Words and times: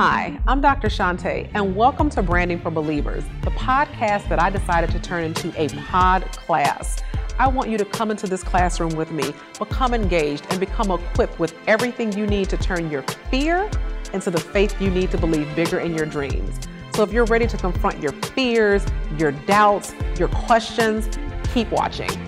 Hi, 0.00 0.38
I'm 0.46 0.60
Dr. 0.60 0.86
Shante, 0.86 1.50
and 1.54 1.74
welcome 1.74 2.08
to 2.10 2.22
Branding 2.22 2.60
for 2.60 2.70
Believers, 2.70 3.24
the 3.42 3.50
podcast 3.50 4.28
that 4.28 4.40
I 4.40 4.48
decided 4.48 4.92
to 4.92 5.00
turn 5.00 5.24
into 5.24 5.52
a 5.60 5.68
pod 5.70 6.22
class. 6.30 7.02
I 7.40 7.48
want 7.48 7.68
you 7.68 7.76
to 7.78 7.84
come 7.84 8.12
into 8.12 8.28
this 8.28 8.44
classroom 8.44 8.94
with 8.94 9.10
me, 9.10 9.34
become 9.58 9.94
engaged, 9.94 10.46
and 10.50 10.60
become 10.60 10.92
equipped 10.92 11.40
with 11.40 11.52
everything 11.66 12.12
you 12.12 12.28
need 12.28 12.48
to 12.50 12.56
turn 12.56 12.92
your 12.92 13.02
fear 13.28 13.68
into 14.12 14.30
the 14.30 14.38
faith 14.38 14.80
you 14.80 14.88
need 14.88 15.10
to 15.10 15.18
believe 15.18 15.52
bigger 15.56 15.80
in 15.80 15.96
your 15.96 16.06
dreams. 16.06 16.60
So 16.94 17.02
if 17.02 17.12
you're 17.12 17.24
ready 17.24 17.48
to 17.48 17.56
confront 17.56 18.00
your 18.00 18.12
fears, 18.12 18.86
your 19.18 19.32
doubts, 19.32 19.96
your 20.16 20.28
questions, 20.28 21.08
keep 21.52 21.72
watching. 21.72 22.27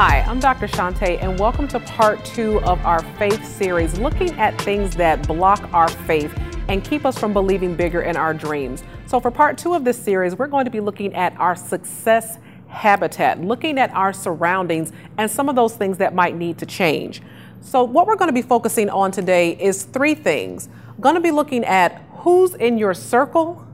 Hi, 0.00 0.20
I'm 0.28 0.38
Dr. 0.38 0.68
Shante, 0.68 1.20
and 1.20 1.40
welcome 1.40 1.66
to 1.66 1.80
part 1.80 2.24
two 2.24 2.60
of 2.60 2.78
our 2.86 3.02
faith 3.16 3.44
series, 3.44 3.98
looking 3.98 4.30
at 4.38 4.56
things 4.60 4.94
that 4.94 5.26
block 5.26 5.68
our 5.74 5.88
faith 5.88 6.32
and 6.68 6.84
keep 6.84 7.04
us 7.04 7.18
from 7.18 7.32
believing 7.32 7.74
bigger 7.74 8.02
in 8.02 8.16
our 8.16 8.32
dreams. 8.32 8.84
So, 9.06 9.18
for 9.18 9.32
part 9.32 9.58
two 9.58 9.74
of 9.74 9.82
this 9.82 10.00
series, 10.00 10.36
we're 10.36 10.46
going 10.46 10.66
to 10.66 10.70
be 10.70 10.78
looking 10.78 11.16
at 11.16 11.36
our 11.36 11.56
success 11.56 12.38
habitat, 12.68 13.40
looking 13.40 13.76
at 13.76 13.90
our 13.90 14.12
surroundings 14.12 14.92
and 15.16 15.28
some 15.28 15.48
of 15.48 15.56
those 15.56 15.74
things 15.74 15.98
that 15.98 16.14
might 16.14 16.36
need 16.36 16.58
to 16.58 16.66
change. 16.66 17.20
So, 17.60 17.82
what 17.82 18.06
we're 18.06 18.14
going 18.14 18.28
to 18.28 18.32
be 18.32 18.42
focusing 18.42 18.88
on 18.90 19.10
today 19.10 19.56
is 19.58 19.82
three 19.82 20.14
things. 20.14 20.68
I'm 20.90 21.00
going 21.00 21.16
to 21.16 21.20
be 21.20 21.32
looking 21.32 21.64
at 21.64 22.00
who's 22.18 22.54
in 22.54 22.78
your 22.78 22.94
circle, 22.94 23.66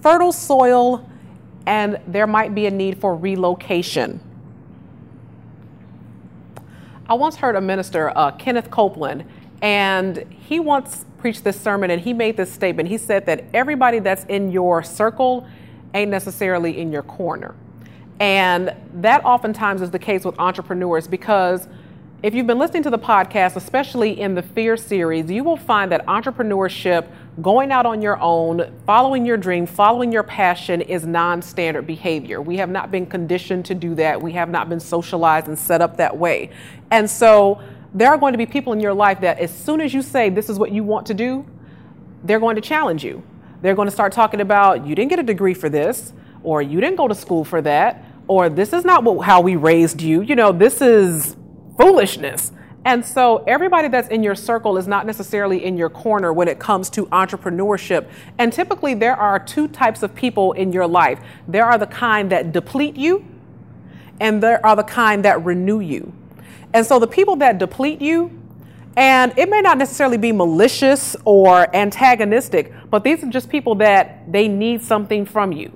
fertile 0.00 0.32
soil, 0.32 1.08
and 1.64 2.00
there 2.08 2.26
might 2.26 2.56
be 2.56 2.66
a 2.66 2.72
need 2.72 3.00
for 3.00 3.14
relocation. 3.14 4.20
I 7.12 7.14
once 7.14 7.36
heard 7.36 7.56
a 7.56 7.60
minister, 7.60 8.10
uh, 8.16 8.30
Kenneth 8.30 8.70
Copeland, 8.70 9.26
and 9.60 10.24
he 10.30 10.58
once 10.58 11.04
preached 11.18 11.44
this 11.44 11.60
sermon 11.60 11.90
and 11.90 12.00
he 12.00 12.14
made 12.14 12.38
this 12.38 12.50
statement. 12.50 12.88
He 12.88 12.96
said 12.96 13.26
that 13.26 13.44
everybody 13.52 13.98
that's 13.98 14.24
in 14.30 14.50
your 14.50 14.82
circle 14.82 15.46
ain't 15.92 16.10
necessarily 16.10 16.80
in 16.80 16.90
your 16.90 17.02
corner. 17.02 17.54
And 18.18 18.74
that 18.94 19.22
oftentimes 19.26 19.82
is 19.82 19.90
the 19.90 19.98
case 19.98 20.24
with 20.24 20.38
entrepreneurs 20.38 21.06
because 21.06 21.68
if 22.22 22.34
you've 22.34 22.46
been 22.46 22.58
listening 22.58 22.84
to 22.84 22.90
the 22.90 22.98
podcast, 22.98 23.56
especially 23.56 24.20
in 24.20 24.36
the 24.36 24.42
Fear 24.42 24.76
series, 24.76 25.28
you 25.28 25.42
will 25.42 25.56
find 25.56 25.90
that 25.90 26.06
entrepreneurship, 26.06 27.08
going 27.40 27.72
out 27.72 27.84
on 27.84 28.00
your 28.00 28.20
own, 28.20 28.72
following 28.86 29.26
your 29.26 29.36
dream, 29.36 29.66
following 29.66 30.12
your 30.12 30.22
passion 30.22 30.80
is 30.82 31.04
non 31.04 31.42
standard 31.42 31.84
behavior. 31.84 32.40
We 32.40 32.58
have 32.58 32.70
not 32.70 32.92
been 32.92 33.06
conditioned 33.06 33.64
to 33.66 33.74
do 33.74 33.96
that. 33.96 34.22
We 34.22 34.32
have 34.32 34.50
not 34.50 34.68
been 34.68 34.78
socialized 34.78 35.48
and 35.48 35.58
set 35.58 35.80
up 35.80 35.96
that 35.96 36.16
way. 36.16 36.50
And 36.92 37.10
so 37.10 37.60
there 37.92 38.08
are 38.10 38.18
going 38.18 38.34
to 38.34 38.38
be 38.38 38.46
people 38.46 38.72
in 38.72 38.78
your 38.78 38.94
life 38.94 39.20
that 39.22 39.40
as 39.40 39.52
soon 39.52 39.80
as 39.80 39.92
you 39.92 40.00
say 40.00 40.30
this 40.30 40.48
is 40.48 40.60
what 40.60 40.70
you 40.70 40.84
want 40.84 41.06
to 41.08 41.14
do, 41.14 41.44
they're 42.22 42.40
going 42.40 42.54
to 42.54 42.62
challenge 42.62 43.02
you. 43.02 43.24
They're 43.62 43.74
going 43.74 43.88
to 43.88 43.92
start 43.92 44.12
talking 44.12 44.40
about 44.40 44.86
you 44.86 44.94
didn't 44.94 45.10
get 45.10 45.18
a 45.18 45.24
degree 45.24 45.54
for 45.54 45.68
this, 45.68 46.12
or 46.44 46.62
you 46.62 46.80
didn't 46.80 46.96
go 46.96 47.08
to 47.08 47.16
school 47.16 47.44
for 47.44 47.60
that, 47.62 48.04
or 48.28 48.48
this 48.48 48.72
is 48.72 48.84
not 48.84 49.02
what, 49.02 49.26
how 49.26 49.40
we 49.40 49.56
raised 49.56 50.00
you. 50.00 50.20
You 50.20 50.36
know, 50.36 50.52
this 50.52 50.80
is 50.80 51.36
foolishness. 51.76 52.52
And 52.84 53.04
so 53.04 53.44
everybody 53.46 53.88
that's 53.88 54.08
in 54.08 54.22
your 54.22 54.34
circle 54.34 54.76
is 54.76 54.88
not 54.88 55.06
necessarily 55.06 55.64
in 55.64 55.76
your 55.76 55.88
corner 55.88 56.32
when 56.32 56.48
it 56.48 56.58
comes 56.58 56.90
to 56.90 57.06
entrepreneurship. 57.06 58.08
And 58.38 58.52
typically 58.52 58.94
there 58.94 59.14
are 59.14 59.38
two 59.38 59.68
types 59.68 60.02
of 60.02 60.14
people 60.14 60.52
in 60.52 60.72
your 60.72 60.86
life. 60.86 61.20
There 61.46 61.64
are 61.64 61.78
the 61.78 61.86
kind 61.86 62.30
that 62.32 62.52
deplete 62.52 62.96
you 62.96 63.24
and 64.20 64.42
there 64.42 64.64
are 64.64 64.76
the 64.76 64.84
kind 64.84 65.24
that 65.24 65.44
renew 65.44 65.80
you. 65.80 66.12
And 66.74 66.86
so 66.86 66.98
the 66.98 67.06
people 67.06 67.36
that 67.36 67.58
deplete 67.58 68.00
you, 68.00 68.30
and 68.96 69.36
it 69.36 69.48
may 69.48 69.60
not 69.60 69.78
necessarily 69.78 70.16
be 70.16 70.32
malicious 70.32 71.16
or 71.24 71.74
antagonistic, 71.74 72.72
but 72.90 73.04
these 73.04 73.22
are 73.24 73.30
just 73.30 73.48
people 73.48 73.74
that 73.76 74.30
they 74.30 74.48
need 74.48 74.82
something 74.82 75.24
from 75.24 75.52
you. 75.52 75.72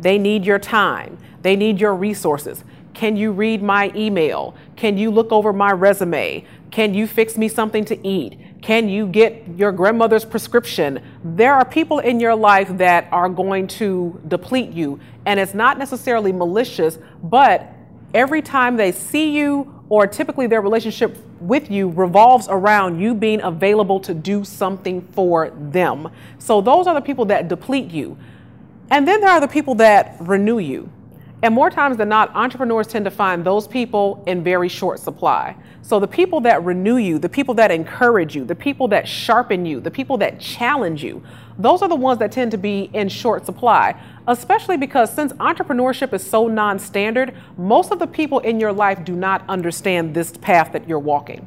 They 0.00 0.18
need 0.18 0.44
your 0.44 0.58
time. 0.58 1.18
They 1.42 1.56
need 1.56 1.80
your 1.80 1.94
resources. 1.94 2.62
Can 2.98 3.16
you 3.16 3.30
read 3.30 3.62
my 3.62 3.92
email? 3.94 4.56
Can 4.74 4.98
you 4.98 5.12
look 5.12 5.30
over 5.30 5.52
my 5.52 5.70
resume? 5.70 6.44
Can 6.72 6.94
you 6.94 7.06
fix 7.06 7.36
me 7.36 7.46
something 7.46 7.84
to 7.84 8.04
eat? 8.04 8.40
Can 8.60 8.88
you 8.88 9.06
get 9.06 9.46
your 9.56 9.70
grandmother's 9.70 10.24
prescription? 10.24 11.00
There 11.22 11.54
are 11.54 11.64
people 11.64 12.00
in 12.00 12.18
your 12.18 12.34
life 12.34 12.76
that 12.78 13.06
are 13.12 13.28
going 13.28 13.68
to 13.68 14.20
deplete 14.26 14.72
you, 14.72 14.98
and 15.26 15.38
it's 15.38 15.54
not 15.54 15.78
necessarily 15.78 16.32
malicious, 16.32 16.98
but 17.22 17.68
every 18.14 18.42
time 18.42 18.76
they 18.76 18.90
see 18.90 19.30
you, 19.30 19.72
or 19.88 20.08
typically 20.08 20.48
their 20.48 20.60
relationship 20.60 21.16
with 21.38 21.70
you 21.70 21.90
revolves 21.90 22.48
around 22.50 22.98
you 23.00 23.14
being 23.14 23.40
available 23.42 24.00
to 24.00 24.12
do 24.12 24.42
something 24.42 25.02
for 25.12 25.50
them. 25.50 26.10
So 26.40 26.60
those 26.60 26.88
are 26.88 26.94
the 26.94 27.00
people 27.00 27.26
that 27.26 27.46
deplete 27.46 27.92
you. 27.92 28.18
And 28.90 29.06
then 29.06 29.20
there 29.20 29.30
are 29.30 29.40
the 29.40 29.46
people 29.46 29.76
that 29.76 30.16
renew 30.18 30.58
you. 30.58 30.90
And 31.42 31.54
more 31.54 31.70
times 31.70 31.96
than 31.96 32.08
not, 32.08 32.34
entrepreneurs 32.34 32.88
tend 32.88 33.04
to 33.04 33.12
find 33.12 33.44
those 33.44 33.68
people 33.68 34.24
in 34.26 34.42
very 34.42 34.68
short 34.68 34.98
supply. 34.98 35.56
So 35.82 36.00
the 36.00 36.08
people 36.08 36.40
that 36.40 36.64
renew 36.64 36.96
you, 36.96 37.18
the 37.18 37.28
people 37.28 37.54
that 37.54 37.70
encourage 37.70 38.34
you, 38.34 38.44
the 38.44 38.56
people 38.56 38.88
that 38.88 39.06
sharpen 39.06 39.64
you, 39.64 39.80
the 39.80 39.90
people 39.90 40.18
that 40.18 40.40
challenge 40.40 41.04
you, 41.04 41.22
those 41.56 41.80
are 41.80 41.88
the 41.88 41.96
ones 41.96 42.18
that 42.18 42.32
tend 42.32 42.50
to 42.52 42.56
be 42.56 42.90
in 42.92 43.08
short 43.08 43.46
supply, 43.46 44.00
especially 44.26 44.76
because 44.76 45.12
since 45.12 45.32
entrepreneurship 45.34 46.12
is 46.12 46.28
so 46.28 46.48
non 46.48 46.78
standard, 46.78 47.34
most 47.56 47.92
of 47.92 47.98
the 48.00 48.06
people 48.06 48.40
in 48.40 48.58
your 48.58 48.72
life 48.72 49.04
do 49.04 49.14
not 49.14 49.44
understand 49.48 50.14
this 50.14 50.36
path 50.36 50.72
that 50.72 50.88
you're 50.88 50.98
walking. 50.98 51.46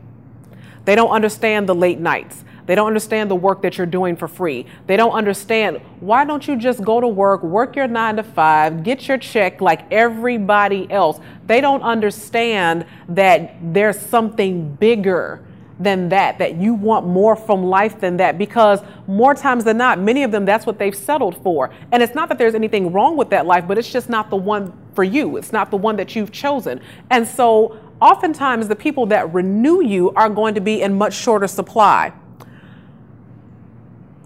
They 0.86 0.96
don't 0.96 1.12
understand 1.12 1.68
the 1.68 1.76
late 1.76 2.00
nights. 2.00 2.44
They 2.72 2.76
don't 2.76 2.88
understand 2.88 3.30
the 3.30 3.36
work 3.36 3.64
that 3.64 3.78
you're 3.78 3.86
doing 3.86 4.16
for 4.16 4.30
free. 4.30 4.66
They 4.88 4.96
don't 4.96 5.12
understand 5.12 5.82
why 6.00 6.24
don't 6.24 6.48
you 6.48 6.56
just 6.56 6.82
go 6.82 7.02
to 7.02 7.08
work, 7.10 7.44
work 7.44 7.76
your 7.76 7.86
nine 7.86 8.16
to 8.16 8.24
five, 8.24 8.82
get 8.82 9.10
your 9.10 9.18
check 9.18 9.60
like 9.60 9.92
everybody 9.92 10.90
else. 10.90 11.20
They 11.48 11.60
don't 11.60 11.82
understand 11.82 12.86
that 13.10 13.58
there's 13.62 14.00
something 14.00 14.74
bigger 14.76 15.44
than 15.82 16.08
that, 16.08 16.38
that 16.38 16.56
you 16.56 16.74
want 16.74 17.06
more 17.06 17.36
from 17.36 17.62
life 17.62 18.00
than 18.00 18.16
that, 18.16 18.38
because 18.38 18.80
more 19.06 19.34
times 19.34 19.66
than 19.66 19.76
not, 19.76 20.00
many 20.00 20.24
of 20.24 20.32
them, 20.32 20.46
that's 20.46 20.66
what 20.66 20.80
they've 20.80 20.96
settled 20.96 21.44
for. 21.44 21.72
And 21.92 22.02
it's 22.02 22.16
not 22.16 22.30
that 22.30 22.38
there's 22.38 22.56
anything 22.56 22.94
wrong 22.94 23.18
with 23.18 23.32
that 23.32 23.46
life, 23.46 23.68
but 23.68 23.78
it's 23.78 23.92
just 23.92 24.08
not 24.08 24.30
the 24.30 24.38
one 24.38 24.72
for 24.94 25.04
you. 25.04 25.36
It's 25.36 25.52
not 25.52 25.72
the 25.72 25.78
one 25.78 25.98
that 25.98 26.16
you've 26.16 26.32
chosen. 26.32 26.80
And 27.10 27.28
so 27.28 27.78
oftentimes 28.00 28.70
the 28.70 28.78
people 28.78 29.08
that 29.08 29.34
renew 29.34 29.84
you 29.84 30.12
are 30.12 30.30
going 30.30 30.56
to 30.56 30.62
be 30.62 30.82
in 30.82 30.94
much 30.94 31.16
shorter 31.16 31.48
supply. 31.48 32.14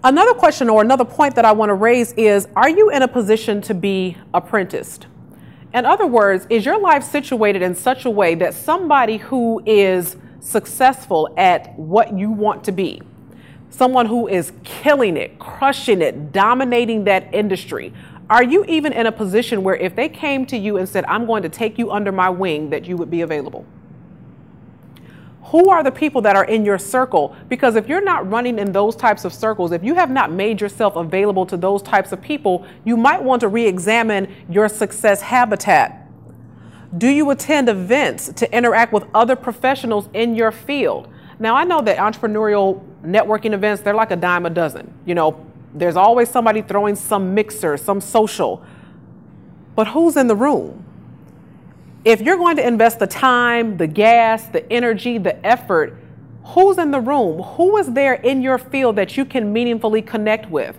Another 0.06 0.34
question 0.34 0.68
or 0.68 0.82
another 0.82 1.04
point 1.04 1.34
that 1.34 1.44
I 1.44 1.50
want 1.50 1.70
to 1.70 1.74
raise 1.74 2.12
is 2.12 2.46
Are 2.54 2.68
you 2.68 2.90
in 2.90 3.02
a 3.02 3.08
position 3.08 3.60
to 3.62 3.74
be 3.74 4.16
apprenticed? 4.32 5.08
In 5.74 5.84
other 5.84 6.06
words, 6.06 6.46
is 6.48 6.64
your 6.64 6.78
life 6.78 7.02
situated 7.02 7.60
in 7.60 7.74
such 7.74 8.04
a 8.04 8.10
way 8.10 8.36
that 8.36 8.54
somebody 8.54 9.16
who 9.16 9.60
is 9.66 10.14
successful 10.38 11.34
at 11.36 11.76
what 11.76 12.16
you 12.16 12.30
want 12.30 12.62
to 12.66 12.70
be, 12.70 13.02
someone 13.70 14.06
who 14.06 14.28
is 14.28 14.52
killing 14.62 15.16
it, 15.16 15.40
crushing 15.40 16.00
it, 16.00 16.30
dominating 16.30 17.02
that 17.02 17.34
industry, 17.34 17.92
are 18.30 18.44
you 18.44 18.64
even 18.66 18.92
in 18.92 19.06
a 19.06 19.12
position 19.12 19.64
where 19.64 19.74
if 19.74 19.96
they 19.96 20.08
came 20.08 20.46
to 20.46 20.56
you 20.56 20.76
and 20.76 20.88
said, 20.88 21.04
I'm 21.06 21.26
going 21.26 21.42
to 21.42 21.48
take 21.48 21.78
you 21.78 21.90
under 21.90 22.12
my 22.12 22.30
wing, 22.30 22.70
that 22.70 22.86
you 22.86 22.96
would 22.96 23.10
be 23.10 23.22
available? 23.22 23.66
Who 25.46 25.70
are 25.70 25.84
the 25.84 25.92
people 25.92 26.20
that 26.22 26.34
are 26.34 26.44
in 26.44 26.64
your 26.64 26.78
circle? 26.78 27.36
Because 27.48 27.76
if 27.76 27.88
you're 27.88 28.02
not 28.02 28.28
running 28.28 28.58
in 28.58 28.72
those 28.72 28.96
types 28.96 29.24
of 29.24 29.32
circles, 29.32 29.70
if 29.70 29.84
you 29.84 29.94
have 29.94 30.10
not 30.10 30.32
made 30.32 30.60
yourself 30.60 30.96
available 30.96 31.46
to 31.46 31.56
those 31.56 31.82
types 31.82 32.10
of 32.10 32.20
people, 32.20 32.66
you 32.84 32.96
might 32.96 33.22
want 33.22 33.40
to 33.40 33.48
re 33.48 33.64
examine 33.66 34.34
your 34.50 34.68
success 34.68 35.20
habitat. 35.20 36.08
Do 36.98 37.08
you 37.08 37.30
attend 37.30 37.68
events 37.68 38.32
to 38.34 38.56
interact 38.56 38.92
with 38.92 39.04
other 39.14 39.36
professionals 39.36 40.08
in 40.14 40.34
your 40.34 40.50
field? 40.50 41.08
Now, 41.38 41.54
I 41.54 41.64
know 41.64 41.80
that 41.82 41.98
entrepreneurial 41.98 42.82
networking 43.02 43.52
events, 43.52 43.82
they're 43.82 43.94
like 43.94 44.10
a 44.10 44.16
dime 44.16 44.46
a 44.46 44.50
dozen. 44.50 44.92
You 45.04 45.14
know, 45.14 45.46
there's 45.74 45.96
always 45.96 46.28
somebody 46.28 46.62
throwing 46.62 46.96
some 46.96 47.34
mixer, 47.34 47.76
some 47.76 48.00
social. 48.00 48.64
But 49.76 49.88
who's 49.88 50.16
in 50.16 50.26
the 50.26 50.36
room? 50.36 50.85
If 52.06 52.20
you're 52.20 52.36
going 52.36 52.54
to 52.54 52.64
invest 52.64 53.00
the 53.00 53.06
time, 53.08 53.76
the 53.76 53.86
gas, 53.88 54.46
the 54.46 54.72
energy, 54.72 55.18
the 55.18 55.44
effort, 55.44 55.98
who's 56.44 56.78
in 56.78 56.92
the 56.92 57.00
room? 57.00 57.42
Who 57.42 57.78
is 57.78 57.92
there 57.92 58.14
in 58.14 58.42
your 58.42 58.58
field 58.58 58.94
that 58.94 59.16
you 59.16 59.24
can 59.24 59.52
meaningfully 59.52 60.02
connect 60.02 60.48
with? 60.48 60.78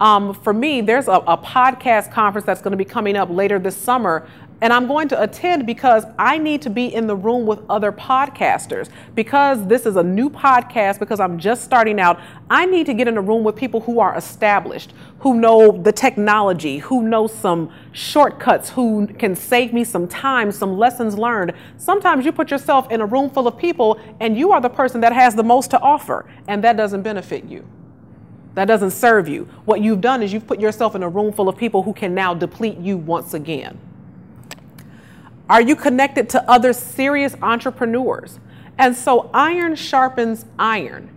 Um, 0.00 0.34
for 0.34 0.52
me, 0.52 0.80
there's 0.80 1.06
a, 1.06 1.12
a, 1.12 1.38
podcast 1.38 2.10
conference 2.10 2.44
that's 2.44 2.60
going 2.60 2.72
to 2.72 2.76
be 2.76 2.84
coming 2.84 3.16
up 3.16 3.30
later 3.30 3.60
this 3.60 3.76
summer 3.76 4.28
And 4.62 4.72
I'm 4.72 4.86
going 4.86 5.06
to 5.08 5.22
attend 5.22 5.66
because 5.66 6.06
I 6.18 6.38
need 6.38 6.62
to 6.62 6.70
be 6.70 6.86
in 6.94 7.06
the 7.06 7.14
room 7.14 7.44
with 7.44 7.60
other 7.68 7.92
podcasters. 7.92 8.88
Because 9.14 9.66
this 9.66 9.84
is 9.84 9.96
a 9.96 10.02
new 10.02 10.30
podcast, 10.30 10.98
because 10.98 11.20
I'm 11.20 11.38
just 11.38 11.62
starting 11.62 12.00
out, 12.00 12.18
I 12.48 12.64
need 12.64 12.86
to 12.86 12.94
get 12.94 13.06
in 13.06 13.18
a 13.18 13.20
room 13.20 13.44
with 13.44 13.54
people 13.54 13.80
who 13.82 14.00
are 14.00 14.16
established, 14.16 14.94
who 15.20 15.34
know 15.34 15.72
the 15.72 15.92
technology, 15.92 16.78
who 16.78 17.02
know 17.02 17.26
some 17.26 17.70
shortcuts, 17.92 18.70
who 18.70 19.06
can 19.06 19.36
save 19.36 19.74
me 19.74 19.84
some 19.84 20.08
time, 20.08 20.50
some 20.50 20.78
lessons 20.78 21.18
learned. 21.18 21.52
Sometimes 21.76 22.24
you 22.24 22.32
put 22.32 22.50
yourself 22.50 22.90
in 22.90 23.02
a 23.02 23.06
room 23.06 23.28
full 23.28 23.46
of 23.46 23.58
people 23.58 24.00
and 24.20 24.38
you 24.38 24.52
are 24.52 24.60
the 24.62 24.70
person 24.70 25.02
that 25.02 25.12
has 25.12 25.34
the 25.34 25.44
most 25.44 25.70
to 25.72 25.80
offer, 25.80 26.24
and 26.48 26.64
that 26.64 26.78
doesn't 26.78 27.02
benefit 27.02 27.44
you. 27.44 27.68
That 28.54 28.64
doesn't 28.64 28.92
serve 28.92 29.28
you. 29.28 29.44
What 29.66 29.82
you've 29.82 30.00
done 30.00 30.22
is 30.22 30.32
you've 30.32 30.46
put 30.46 30.60
yourself 30.60 30.94
in 30.94 31.02
a 31.02 31.08
room 31.10 31.30
full 31.30 31.46
of 31.46 31.58
people 31.58 31.82
who 31.82 31.92
can 31.92 32.14
now 32.14 32.32
deplete 32.32 32.78
you 32.78 32.96
once 32.96 33.34
again. 33.34 33.78
Are 35.48 35.60
you 35.60 35.76
connected 35.76 36.28
to 36.30 36.50
other 36.50 36.72
serious 36.72 37.36
entrepreneurs? 37.40 38.40
And 38.78 38.96
so 38.96 39.30
iron 39.32 39.76
sharpens 39.76 40.44
iron. 40.58 41.10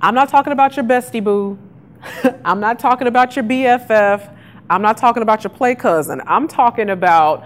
I'm 0.00 0.14
not 0.14 0.28
talking 0.28 0.52
about 0.52 0.76
your 0.76 0.84
bestie 0.84 1.22
boo. 1.22 1.58
I'm 2.44 2.60
not 2.60 2.78
talking 2.78 3.06
about 3.06 3.36
your 3.36 3.44
BFF. 3.44 4.34
I'm 4.70 4.82
not 4.82 4.96
talking 4.96 5.22
about 5.22 5.44
your 5.44 5.50
play 5.50 5.74
cousin. 5.74 6.20
I'm 6.26 6.46
talking 6.46 6.90
about 6.90 7.44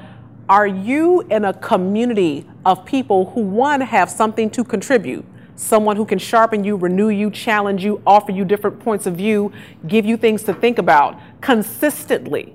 are 0.48 0.66
you 0.66 1.22
in 1.30 1.44
a 1.44 1.54
community 1.54 2.46
of 2.66 2.84
people 2.84 3.30
who, 3.30 3.40
one, 3.40 3.80
have 3.80 4.10
something 4.10 4.50
to 4.50 4.64
contribute? 4.64 5.24
Someone 5.54 5.96
who 5.96 6.04
can 6.04 6.18
sharpen 6.18 6.64
you, 6.64 6.76
renew 6.76 7.08
you, 7.08 7.30
challenge 7.30 7.84
you, 7.84 8.02
offer 8.06 8.32
you 8.32 8.44
different 8.44 8.80
points 8.80 9.06
of 9.06 9.14
view, 9.14 9.52
give 9.86 10.04
you 10.04 10.16
things 10.16 10.42
to 10.44 10.52
think 10.52 10.78
about 10.78 11.18
consistently. 11.40 12.54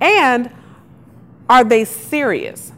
And 0.00 0.50
are 1.48 1.64
they 1.64 1.84
serious? 1.84 2.72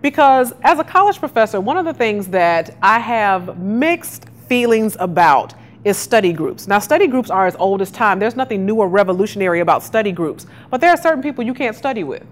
Because 0.00 0.52
as 0.62 0.78
a 0.78 0.84
college 0.84 1.18
professor, 1.18 1.60
one 1.60 1.76
of 1.76 1.84
the 1.84 1.92
things 1.92 2.28
that 2.28 2.76
I 2.82 2.98
have 2.98 3.58
mixed 3.58 4.26
feelings 4.48 4.96
about 4.98 5.54
is 5.84 5.96
study 5.96 6.32
groups. 6.32 6.66
Now, 6.66 6.78
study 6.78 7.06
groups 7.06 7.30
are 7.30 7.46
as 7.46 7.56
old 7.56 7.82
as 7.82 7.90
time. 7.90 8.18
There's 8.18 8.36
nothing 8.36 8.66
new 8.66 8.76
or 8.76 8.88
revolutionary 8.88 9.60
about 9.60 9.82
study 9.82 10.12
groups, 10.12 10.46
but 10.70 10.80
there 10.80 10.90
are 10.90 10.96
certain 10.96 11.22
people 11.22 11.44
you 11.44 11.54
can't 11.54 11.76
study 11.76 12.04
with. 12.04 12.24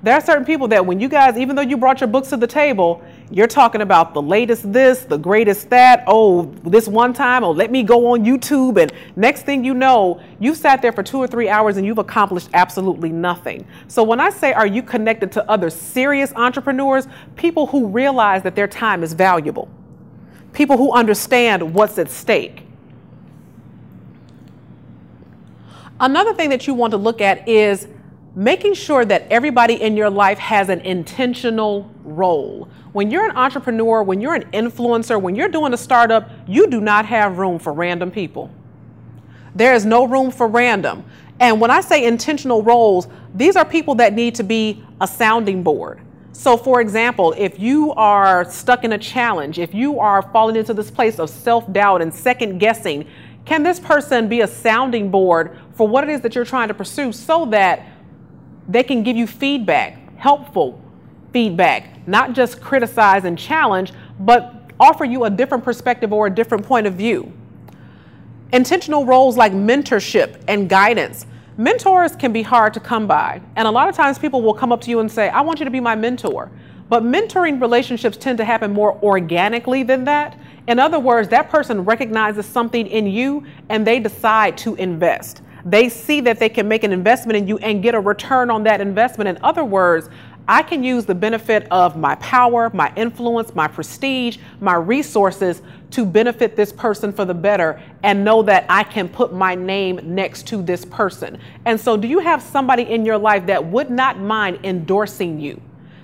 There 0.00 0.14
are 0.14 0.20
certain 0.20 0.44
people 0.44 0.68
that 0.68 0.86
when 0.86 1.00
you 1.00 1.08
guys, 1.08 1.36
even 1.36 1.56
though 1.56 1.62
you 1.62 1.76
brought 1.76 2.00
your 2.00 2.06
books 2.06 2.28
to 2.28 2.36
the 2.36 2.46
table, 2.46 3.02
you're 3.32 3.48
talking 3.48 3.80
about 3.80 4.14
the 4.14 4.22
latest 4.22 4.72
this, 4.72 5.00
the 5.00 5.18
greatest 5.18 5.68
that, 5.70 6.04
oh, 6.06 6.44
this 6.62 6.86
one 6.86 7.12
time, 7.12 7.42
oh, 7.42 7.50
let 7.50 7.72
me 7.72 7.82
go 7.82 8.12
on 8.12 8.24
YouTube. 8.24 8.80
And 8.80 8.92
next 9.16 9.42
thing 9.42 9.64
you 9.64 9.74
know, 9.74 10.20
you've 10.38 10.56
sat 10.56 10.82
there 10.82 10.92
for 10.92 11.02
two 11.02 11.18
or 11.18 11.26
three 11.26 11.48
hours 11.48 11.78
and 11.78 11.84
you've 11.84 11.98
accomplished 11.98 12.48
absolutely 12.54 13.10
nothing. 13.10 13.66
So 13.88 14.04
when 14.04 14.20
I 14.20 14.30
say, 14.30 14.52
are 14.52 14.68
you 14.68 14.84
connected 14.84 15.32
to 15.32 15.50
other 15.50 15.68
serious 15.68 16.32
entrepreneurs, 16.36 17.08
people 17.34 17.66
who 17.66 17.88
realize 17.88 18.44
that 18.44 18.54
their 18.54 18.68
time 18.68 19.02
is 19.02 19.14
valuable, 19.14 19.68
people 20.52 20.76
who 20.76 20.92
understand 20.92 21.74
what's 21.74 21.98
at 21.98 22.08
stake. 22.08 22.62
Another 25.98 26.32
thing 26.34 26.50
that 26.50 26.68
you 26.68 26.74
want 26.74 26.92
to 26.92 26.96
look 26.96 27.20
at 27.20 27.48
is 27.48 27.88
making 28.38 28.72
sure 28.72 29.04
that 29.04 29.26
everybody 29.30 29.74
in 29.82 29.96
your 29.96 30.08
life 30.08 30.38
has 30.38 30.68
an 30.68 30.80
intentional 30.82 31.90
role. 32.04 32.68
When 32.92 33.10
you're 33.10 33.28
an 33.28 33.36
entrepreneur, 33.36 34.00
when 34.04 34.20
you're 34.20 34.36
an 34.36 34.48
influencer, 34.52 35.20
when 35.20 35.34
you're 35.34 35.48
doing 35.48 35.74
a 35.74 35.76
startup, 35.76 36.30
you 36.46 36.68
do 36.68 36.80
not 36.80 37.04
have 37.04 37.38
room 37.38 37.58
for 37.58 37.72
random 37.72 38.12
people. 38.12 38.48
There 39.56 39.74
is 39.74 39.84
no 39.84 40.06
room 40.06 40.30
for 40.30 40.46
random. 40.46 41.04
And 41.40 41.60
when 41.60 41.72
I 41.72 41.80
say 41.80 42.06
intentional 42.06 42.62
roles, 42.62 43.08
these 43.34 43.56
are 43.56 43.64
people 43.64 43.96
that 43.96 44.12
need 44.12 44.36
to 44.36 44.44
be 44.44 44.84
a 45.00 45.08
sounding 45.08 45.64
board. 45.64 46.00
So, 46.30 46.56
for 46.56 46.80
example, 46.80 47.34
if 47.36 47.58
you 47.58 47.92
are 47.94 48.48
stuck 48.48 48.84
in 48.84 48.92
a 48.92 48.98
challenge, 48.98 49.58
if 49.58 49.74
you 49.74 49.98
are 49.98 50.22
falling 50.22 50.54
into 50.54 50.74
this 50.74 50.92
place 50.92 51.18
of 51.18 51.28
self 51.28 51.70
doubt 51.72 52.02
and 52.02 52.14
second 52.14 52.58
guessing, 52.58 53.04
can 53.44 53.64
this 53.64 53.80
person 53.80 54.28
be 54.28 54.42
a 54.42 54.46
sounding 54.46 55.10
board 55.10 55.58
for 55.74 55.88
what 55.88 56.04
it 56.04 56.10
is 56.10 56.20
that 56.20 56.36
you're 56.36 56.44
trying 56.44 56.68
to 56.68 56.74
pursue 56.74 57.10
so 57.10 57.46
that 57.46 57.84
they 58.68 58.82
can 58.82 59.02
give 59.02 59.16
you 59.16 59.26
feedback, 59.26 60.16
helpful 60.16 60.80
feedback, 61.32 62.06
not 62.06 62.32
just 62.32 62.60
criticize 62.60 63.24
and 63.24 63.38
challenge, 63.38 63.92
but 64.20 64.70
offer 64.78 65.04
you 65.04 65.24
a 65.24 65.30
different 65.30 65.64
perspective 65.64 66.12
or 66.12 66.26
a 66.26 66.30
different 66.30 66.64
point 66.64 66.86
of 66.86 66.94
view. 66.94 67.32
Intentional 68.52 69.04
roles 69.04 69.36
like 69.36 69.52
mentorship 69.52 70.42
and 70.48 70.68
guidance. 70.68 71.26
Mentors 71.56 72.14
can 72.16 72.32
be 72.32 72.42
hard 72.42 72.72
to 72.74 72.80
come 72.80 73.06
by. 73.06 73.40
And 73.56 73.66
a 73.66 73.70
lot 73.70 73.88
of 73.88 73.94
times 73.94 74.18
people 74.18 74.42
will 74.42 74.54
come 74.54 74.72
up 74.72 74.80
to 74.82 74.90
you 74.90 75.00
and 75.00 75.10
say, 75.10 75.28
I 75.28 75.40
want 75.40 75.58
you 75.58 75.64
to 75.64 75.70
be 75.70 75.80
my 75.80 75.94
mentor. 75.94 76.50
But 76.88 77.02
mentoring 77.02 77.60
relationships 77.60 78.16
tend 78.16 78.38
to 78.38 78.44
happen 78.44 78.72
more 78.72 78.98
organically 79.02 79.82
than 79.82 80.04
that. 80.04 80.38
In 80.66 80.78
other 80.78 80.98
words, 80.98 81.28
that 81.28 81.50
person 81.50 81.84
recognizes 81.84 82.46
something 82.46 82.86
in 82.86 83.06
you 83.06 83.44
and 83.68 83.86
they 83.86 84.00
decide 84.00 84.56
to 84.58 84.74
invest. 84.76 85.42
They 85.70 85.88
see 85.88 86.20
that 86.22 86.38
they 86.38 86.48
can 86.48 86.66
make 86.66 86.84
an 86.84 86.92
investment 86.92 87.36
in 87.36 87.46
you 87.46 87.58
and 87.58 87.82
get 87.82 87.94
a 87.94 88.00
return 88.00 88.50
on 88.50 88.62
that 88.64 88.80
investment. 88.80 89.28
In 89.28 89.38
other 89.42 89.64
words, 89.64 90.08
I 90.50 90.62
can 90.62 90.82
use 90.82 91.04
the 91.04 91.14
benefit 91.14 91.68
of 91.70 91.98
my 91.98 92.14
power, 92.16 92.70
my 92.72 92.90
influence, 92.96 93.54
my 93.54 93.68
prestige, 93.68 94.38
my 94.60 94.76
resources 94.76 95.60
to 95.90 96.06
benefit 96.06 96.56
this 96.56 96.72
person 96.72 97.12
for 97.12 97.26
the 97.26 97.34
better 97.34 97.82
and 98.02 98.24
know 98.24 98.42
that 98.44 98.64
I 98.70 98.82
can 98.82 99.10
put 99.10 99.34
my 99.34 99.54
name 99.54 100.00
next 100.02 100.46
to 100.48 100.62
this 100.62 100.86
person. 100.86 101.38
And 101.66 101.78
so, 101.78 101.98
do 101.98 102.08
you 102.08 102.20
have 102.20 102.42
somebody 102.42 102.84
in 102.84 103.04
your 103.04 103.18
life 103.18 103.44
that 103.44 103.62
would 103.62 103.90
not 103.90 104.18
mind 104.20 104.60
endorsing 104.64 105.38
you, 105.38 105.60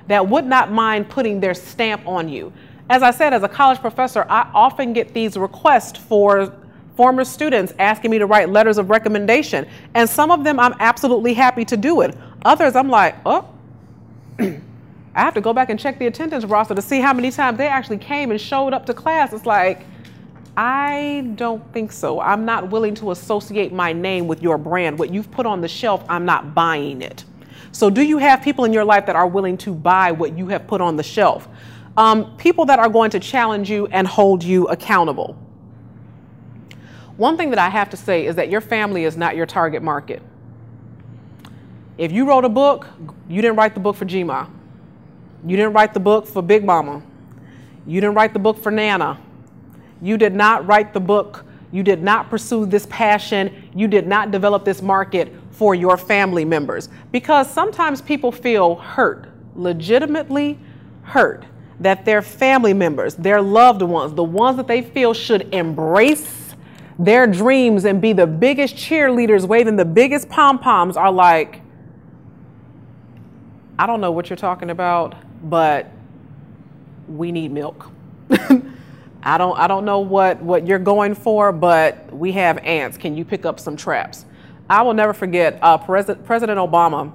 that 0.09 0.29
would 0.29 0.45
not 0.45 0.71
mind 0.71 1.09
putting 1.09 1.41
their 1.41 1.55
stamp 1.55 2.07
on 2.07 2.29
you? 2.29 2.53
As 2.91 3.03
I 3.03 3.13
said, 3.13 3.33
as 3.33 3.45
a 3.45 3.49
college 3.49 3.79
professor, 3.79 4.27
I 4.29 4.51
often 4.53 4.93
get 4.93 5.15
these 5.15 5.39
requests 5.39 5.99
for 5.99 6.55
former 6.97 7.25
students 7.25 7.73
asking 7.79 8.11
me 8.11 8.19
to 8.19 8.27
write 8.27 8.49
letters 8.49 8.79
of 8.79 8.91
recommendation. 8.91 9.67
And 9.95 10.09
some 10.09 10.31
of 10.31 10.45
them 10.45 10.61
I'm 10.61 10.75
absolutely 10.81 11.35
happy 11.35 11.65
to 11.67 11.77
do 11.77 12.01
it. 12.03 12.17
Others 12.45 12.77
I'm 12.77 12.89
like, 12.89 13.17
oh, 13.27 13.49
I 14.39 15.21
have 15.21 15.35
to 15.35 15.41
go 15.41 15.53
back 15.53 15.71
and 15.71 15.79
check 15.79 15.99
the 15.99 16.07
attendance 16.07 16.45
roster 16.45 16.75
to 16.75 16.83
see 16.83 17.01
how 17.01 17.13
many 17.13 17.31
times 17.31 17.59
they 17.59 17.69
actually 17.69 17.99
came 17.99 18.31
and 18.31 18.41
showed 18.41 18.73
up 18.73 18.87
to 18.87 18.95
class. 18.95 19.33
It's 19.33 19.47
like, 19.47 19.87
I 20.57 21.33
don't 21.35 21.73
think 21.73 21.91
so. 21.93 22.21
I'm 22.21 22.45
not 22.45 22.71
willing 22.71 22.95
to 22.97 23.11
associate 23.11 23.73
my 23.73 23.93
name 23.93 24.29
with 24.29 24.43
your 24.43 24.59
brand. 24.59 24.99
What 24.99 25.13
you've 25.13 25.31
put 25.31 25.47
on 25.47 25.61
the 25.61 25.69
shelf, 25.69 26.05
I'm 26.09 26.25
not 26.25 26.55
buying 26.55 27.03
it. 27.03 27.25
So, 27.73 27.91
do 27.91 28.03
you 28.03 28.19
have 28.19 28.41
people 28.41 28.65
in 28.65 28.73
your 28.73 28.85
life 28.85 29.07
that 29.07 29.17
are 29.17 29.27
willing 29.27 29.57
to 29.59 29.75
buy 29.75 30.13
what 30.13 30.39
you 30.39 30.47
have 30.49 30.67
put 30.69 30.81
on 30.81 30.97
the 30.97 31.03
shelf? 31.03 31.49
Um, 31.97 32.37
people 32.37 32.67
that 32.67 32.79
are 32.79 32.89
going 32.89 33.11
to 33.11 33.21
challenge 33.21 33.69
you 33.69 33.87
and 33.89 34.07
hold 34.07 34.45
you 34.45 34.67
accountable. 34.69 35.37
One 37.17 37.37
thing 37.37 37.51
that 37.51 37.59
I 37.59 37.69
have 37.69 37.91
to 37.91 37.97
say 37.97 38.27
is 38.27 38.37
that 38.37 38.49
your 38.49 38.61
family 38.61 39.05
is 39.05 39.17
not 39.17 39.37
your 39.37 39.47
target 39.47 39.83
market. 39.83 40.21
If 41.97 42.11
you 42.11 42.29
wrote 42.29 42.45
a 42.45 42.49
book, 42.49 42.89
you 43.29 43.41
didn't 43.41 43.57
write 43.57 43.75
the 43.75 43.81
book 43.81 43.95
for 43.95 44.05
Gma. 44.05 44.49
You 45.47 45.57
didn't 45.57 45.75
write 45.75 45.95
the 45.95 46.01
book 46.01 46.27
for 46.27 46.43
Big 46.43 46.65
Mama. 46.65 47.03
You 47.87 48.01
didn't 48.01 48.17
write 48.17 48.33
the 48.33 48.39
book 48.39 48.61
for 48.61 48.73
Nana. 48.73 49.21
You 50.03 50.17
did 50.17 50.35
not 50.35 50.67
write 50.67 50.93
the 50.93 51.01
book. 51.01 51.45
You 51.71 51.83
did 51.83 52.03
not 52.03 52.31
pursue 52.31 52.67
this 52.67 52.87
passion. 52.91 53.71
You 53.75 53.87
did 53.87 54.07
not 54.09 54.31
develop 54.31 54.65
this 54.65 54.83
market 54.83 55.33
for 55.51 55.75
your 55.75 55.97
family 55.97 56.45
members. 56.45 56.89
Because 57.13 57.49
sometimes 57.49 58.03
people 58.03 58.33
feel 58.33 58.77
hurt, 58.77 59.29
legitimately 59.55 60.59
hurt, 61.03 61.45
that 61.79 62.05
their 62.05 62.23
family 62.23 62.73
members, 62.73 63.15
their 63.15 63.41
loved 63.41 63.83
ones, 63.83 64.15
the 64.15 64.25
ones 64.25 64.57
that 64.57 64.67
they 64.67 64.83
feel 64.83 65.15
should 65.15 65.53
embrace 65.55 66.44
their 66.99 67.27
dreams 67.27 67.85
and 67.85 68.01
be 68.01 68.13
the 68.13 68.27
biggest 68.27 68.77
cheerleaders 68.77 69.47
waving 69.47 69.77
the 69.77 69.85
biggest 69.85 70.29
pom 70.29 70.59
poms 70.59 70.97
are 70.97 71.11
like, 71.11 71.61
I 73.79 73.87
don't 73.87 74.01
know 74.01 74.13
what 74.13 74.31
you're 74.31 74.37
talking 74.37 74.71
about, 74.71 75.17
but 75.43 75.91
we 77.09 77.33
need 77.33 77.51
milk. 77.51 77.91
I 79.23 79.39
don't 79.39 79.59
I 79.59 79.67
don't 79.67 79.85
know 79.85 80.01
what 80.01 80.41
what 80.43 80.67
you're 80.67 80.79
going 80.79 81.15
for, 81.15 81.51
but 81.51 82.13
we 82.15 82.33
have 82.33 82.59
ants. 82.59 82.97
Can 82.99 83.17
you 83.17 83.25
pick 83.25 83.45
up 83.45 83.59
some 83.59 83.77
traps? 83.77 84.27
I 84.69 84.83
will 84.83 84.95
never 84.95 85.13
forget 85.13 85.59
uh, 85.63 85.79
President 85.79 86.25
President 86.27 86.59
Obama. 86.59 87.13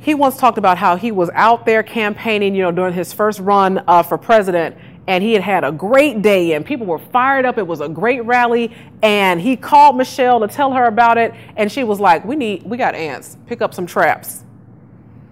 He 0.00 0.14
once 0.14 0.36
talked 0.36 0.58
about 0.58 0.78
how 0.78 0.96
he 0.96 1.10
was 1.10 1.28
out 1.34 1.66
there 1.66 1.82
campaigning, 1.82 2.54
you 2.54 2.62
know, 2.62 2.70
during 2.70 2.94
his 2.94 3.12
first 3.12 3.40
run 3.40 3.82
uh, 3.88 4.02
for 4.02 4.16
president, 4.16 4.76
and 5.08 5.24
he 5.24 5.32
had 5.32 5.42
had 5.42 5.64
a 5.64 5.72
great 5.72 6.20
day 6.20 6.52
and 6.52 6.66
people 6.66 6.86
were 6.86 6.98
fired 6.98 7.46
up. 7.46 7.56
It 7.56 7.66
was 7.66 7.80
a 7.80 7.88
great 7.88 8.22
rally. 8.26 8.76
And 9.02 9.40
he 9.40 9.56
called 9.56 9.96
Michelle 9.96 10.38
to 10.40 10.46
tell 10.46 10.70
her 10.72 10.84
about 10.84 11.16
it. 11.16 11.32
And 11.56 11.72
she 11.72 11.82
was 11.82 11.98
like, 11.98 12.26
We 12.26 12.36
need, 12.36 12.62
we 12.64 12.76
got 12.76 12.94
ants. 12.94 13.38
Pick 13.46 13.62
up 13.62 13.72
some 13.72 13.86
traps. 13.86 14.44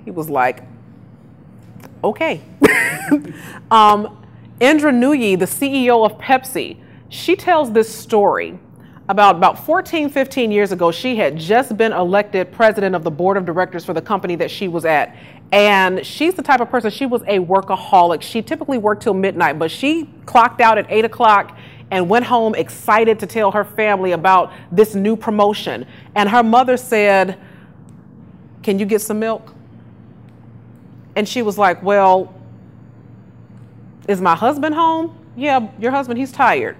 He 0.04 0.10
was 0.10 0.30
like, 0.30 0.64
Okay. 2.02 2.40
um, 3.70 4.26
Indra 4.60 4.90
Nooyi, 4.90 5.38
the 5.38 5.44
CEO 5.44 6.06
of 6.06 6.16
Pepsi, 6.18 6.78
she 7.10 7.36
tells 7.36 7.70
this 7.70 7.94
story 7.94 8.58
about 9.08 9.36
about 9.36 9.64
14 9.64 10.10
15 10.10 10.50
years 10.50 10.72
ago 10.72 10.90
she 10.90 11.14
had 11.14 11.36
just 11.38 11.76
been 11.76 11.92
elected 11.92 12.50
president 12.50 12.92
of 12.92 13.04
the 13.04 13.10
board 13.10 13.36
of 13.36 13.46
directors 13.46 13.84
for 13.84 13.92
the 13.92 14.02
company 14.02 14.34
that 14.34 14.50
she 14.50 14.66
was 14.66 14.84
at 14.84 15.14
and 15.52 16.04
she's 16.04 16.34
the 16.34 16.42
type 16.42 16.60
of 16.60 16.70
person 16.70 16.90
she 16.90 17.06
was 17.06 17.22
a 17.22 17.38
workaholic. 17.38 18.22
She 18.22 18.42
typically 18.42 18.78
worked 18.78 19.02
till 19.02 19.14
midnight 19.14 19.58
but 19.58 19.70
she 19.70 20.10
clocked 20.26 20.60
out 20.60 20.78
at 20.78 20.86
8 20.90 21.04
o'clock 21.04 21.56
and 21.90 22.08
went 22.08 22.24
home 22.24 22.54
excited 22.54 23.20
to 23.20 23.26
tell 23.26 23.52
her 23.52 23.64
family 23.64 24.12
about 24.12 24.52
this 24.72 24.94
new 24.94 25.16
promotion. 25.16 25.86
And 26.14 26.28
her 26.28 26.42
mother 26.42 26.76
said 26.76 27.38
can 28.62 28.78
you 28.78 28.86
get 28.86 29.00
some 29.00 29.20
milk? 29.20 29.54
And 31.14 31.28
she 31.28 31.42
was 31.42 31.58
like 31.58 31.82
well 31.82 32.34
is 34.08 34.20
my 34.20 34.34
husband 34.34 34.74
home? 34.74 35.16
Yeah 35.36 35.68
your 35.78 35.92
husband 35.92 36.18
he's 36.18 36.32
tired. 36.32 36.76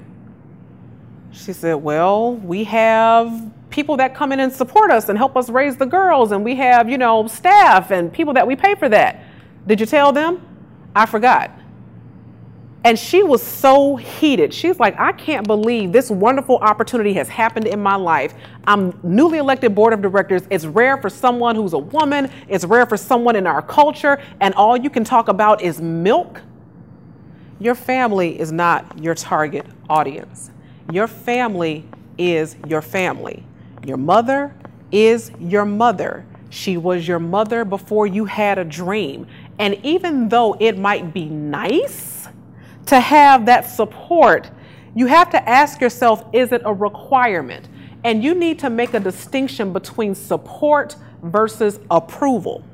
She 1.36 1.52
said, 1.52 1.74
Well, 1.74 2.34
we 2.34 2.64
have 2.64 3.52
people 3.76 3.98
that 3.98 4.14
come 4.14 4.32
in 4.32 4.40
and 4.40 4.50
support 4.50 4.90
us 4.90 5.10
and 5.10 5.18
help 5.18 5.36
us 5.36 5.50
raise 5.50 5.76
the 5.76 5.84
girls, 5.84 6.32
and 6.32 6.42
we 6.42 6.56
have, 6.56 6.88
you 6.88 6.96
know, 6.96 7.26
staff 7.26 7.90
and 7.90 8.10
people 8.10 8.32
that 8.32 8.46
we 8.46 8.56
pay 8.56 8.74
for 8.74 8.88
that. 8.88 9.22
Did 9.66 9.78
you 9.78 9.84
tell 9.84 10.12
them? 10.12 10.40
I 10.96 11.04
forgot. 11.04 11.50
And 12.84 12.98
she 12.98 13.22
was 13.22 13.42
so 13.42 13.96
heated. 13.96 14.54
She's 14.54 14.78
like, 14.78 14.98
I 14.98 15.12
can't 15.12 15.46
believe 15.46 15.92
this 15.92 16.10
wonderful 16.10 16.56
opportunity 16.56 17.12
has 17.14 17.28
happened 17.28 17.66
in 17.66 17.82
my 17.82 17.96
life. 17.96 18.32
I'm 18.66 18.98
newly 19.02 19.36
elected 19.36 19.74
board 19.74 19.92
of 19.92 20.00
directors. 20.00 20.42
It's 20.48 20.64
rare 20.64 20.96
for 20.96 21.10
someone 21.10 21.54
who's 21.54 21.74
a 21.74 21.78
woman, 21.78 22.30
it's 22.48 22.64
rare 22.64 22.86
for 22.86 22.96
someone 22.96 23.36
in 23.36 23.46
our 23.46 23.60
culture, 23.60 24.22
and 24.40 24.54
all 24.54 24.74
you 24.78 24.88
can 24.88 25.04
talk 25.04 25.28
about 25.28 25.60
is 25.60 25.82
milk. 25.82 26.40
Your 27.60 27.74
family 27.74 28.40
is 28.40 28.52
not 28.52 28.98
your 29.02 29.14
target 29.14 29.66
audience. 29.90 30.50
Your 30.90 31.06
family 31.06 31.84
is 32.16 32.56
your 32.66 32.80
family. 32.80 33.44
Your 33.86 33.96
mother 33.96 34.52
is 34.90 35.30
your 35.38 35.64
mother. 35.64 36.26
She 36.50 36.76
was 36.76 37.06
your 37.06 37.20
mother 37.20 37.64
before 37.64 38.08
you 38.08 38.24
had 38.24 38.58
a 38.58 38.64
dream. 38.64 39.28
And 39.60 39.78
even 39.84 40.28
though 40.28 40.56
it 40.58 40.76
might 40.76 41.14
be 41.14 41.26
nice 41.26 42.26
to 42.86 42.98
have 42.98 43.46
that 43.46 43.70
support, 43.70 44.50
you 44.96 45.06
have 45.06 45.30
to 45.30 45.48
ask 45.48 45.80
yourself 45.80 46.24
is 46.32 46.50
it 46.50 46.62
a 46.64 46.74
requirement? 46.74 47.68
And 48.02 48.24
you 48.24 48.34
need 48.34 48.58
to 48.58 48.70
make 48.70 48.94
a 48.94 49.00
distinction 49.00 49.72
between 49.72 50.16
support 50.16 50.96
versus 51.22 51.78
approval. 51.88 52.64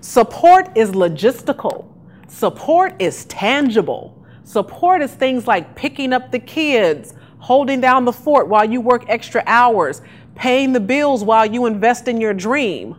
Support 0.00 0.78
is 0.78 0.92
logistical, 0.92 1.86
support 2.26 2.94
is 3.02 3.26
tangible. 3.26 4.14
Support 4.44 5.02
is 5.02 5.12
things 5.12 5.48
like 5.48 5.74
picking 5.74 6.12
up 6.12 6.30
the 6.30 6.38
kids, 6.38 7.14
holding 7.46 7.80
down 7.80 8.04
the 8.04 8.12
fort 8.12 8.48
while 8.48 8.68
you 8.68 8.80
work 8.80 9.04
extra 9.06 9.40
hours, 9.46 10.02
paying 10.34 10.72
the 10.72 10.80
bills 10.80 11.22
while 11.22 11.46
you 11.46 11.66
invest 11.66 12.08
in 12.08 12.20
your 12.20 12.34
dream. 12.34 12.96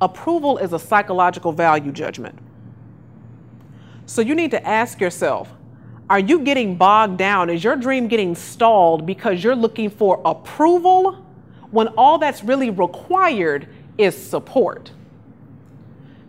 Approval 0.00 0.56
is 0.56 0.72
a 0.72 0.78
psychological 0.78 1.52
value 1.52 1.92
judgment. 1.92 2.38
So 4.06 4.22
you 4.22 4.34
need 4.34 4.50
to 4.52 4.66
ask 4.66 4.98
yourself 4.98 5.52
are 6.08 6.18
you 6.18 6.38
getting 6.40 6.76
bogged 6.76 7.18
down? 7.18 7.50
Is 7.50 7.62
your 7.62 7.76
dream 7.76 8.08
getting 8.08 8.34
stalled 8.34 9.04
because 9.04 9.44
you're 9.44 9.56
looking 9.56 9.90
for 9.90 10.22
approval 10.24 11.22
when 11.70 11.88
all 11.98 12.16
that's 12.16 12.42
really 12.42 12.70
required 12.70 13.68
is 13.98 14.16
support? 14.16 14.90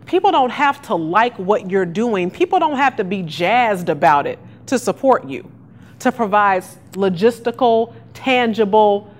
People 0.04 0.32
don't 0.32 0.50
have 0.50 0.82
to 0.82 0.94
like 0.94 1.38
what 1.38 1.70
you're 1.70 1.86
doing. 1.86 2.30
People 2.30 2.58
don't 2.58 2.76
have 2.76 2.96
to 2.96 3.04
be 3.04 3.22
jazzed 3.22 3.88
about 3.88 4.26
it 4.26 4.38
to 4.66 4.78
support 4.78 5.26
you, 5.26 5.50
to 6.00 6.12
provide 6.12 6.64
logistical, 6.92 7.94
tangible 8.14 9.12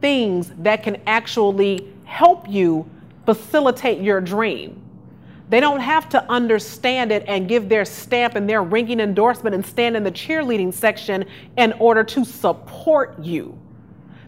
things 0.00 0.52
that 0.58 0.82
can 0.82 1.00
actually 1.06 1.92
help 2.04 2.48
you 2.48 2.88
facilitate 3.24 4.00
your 4.00 4.20
dream. 4.20 4.82
They 5.48 5.60
don't 5.60 5.80
have 5.80 6.08
to 6.10 6.30
understand 6.30 7.12
it 7.12 7.24
and 7.28 7.48
give 7.48 7.68
their 7.68 7.84
stamp 7.84 8.34
and 8.34 8.48
their 8.48 8.62
ringing 8.62 9.00
endorsement 9.00 9.54
and 9.54 9.64
stand 9.64 9.96
in 9.96 10.02
the 10.02 10.10
cheerleading 10.10 10.74
section 10.74 11.24
in 11.56 11.72
order 11.74 12.02
to 12.04 12.24
support 12.24 13.18
you. 13.22 13.56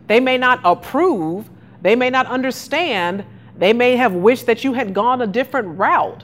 They 0.07 0.21
may 0.21 0.39
not 0.39 0.61
approve, 0.65 1.51
they 1.83 1.97
may 1.97 2.09
not 2.09 2.27
understand, 2.27 3.25
they 3.57 3.73
may 3.73 3.97
have 3.97 4.15
wished 4.15 4.47
that 4.47 4.63
you 4.63 4.73
had 4.73 4.95
gone 4.95 5.23
a 5.23 5.27
different 5.27 5.79
route. 5.79 6.23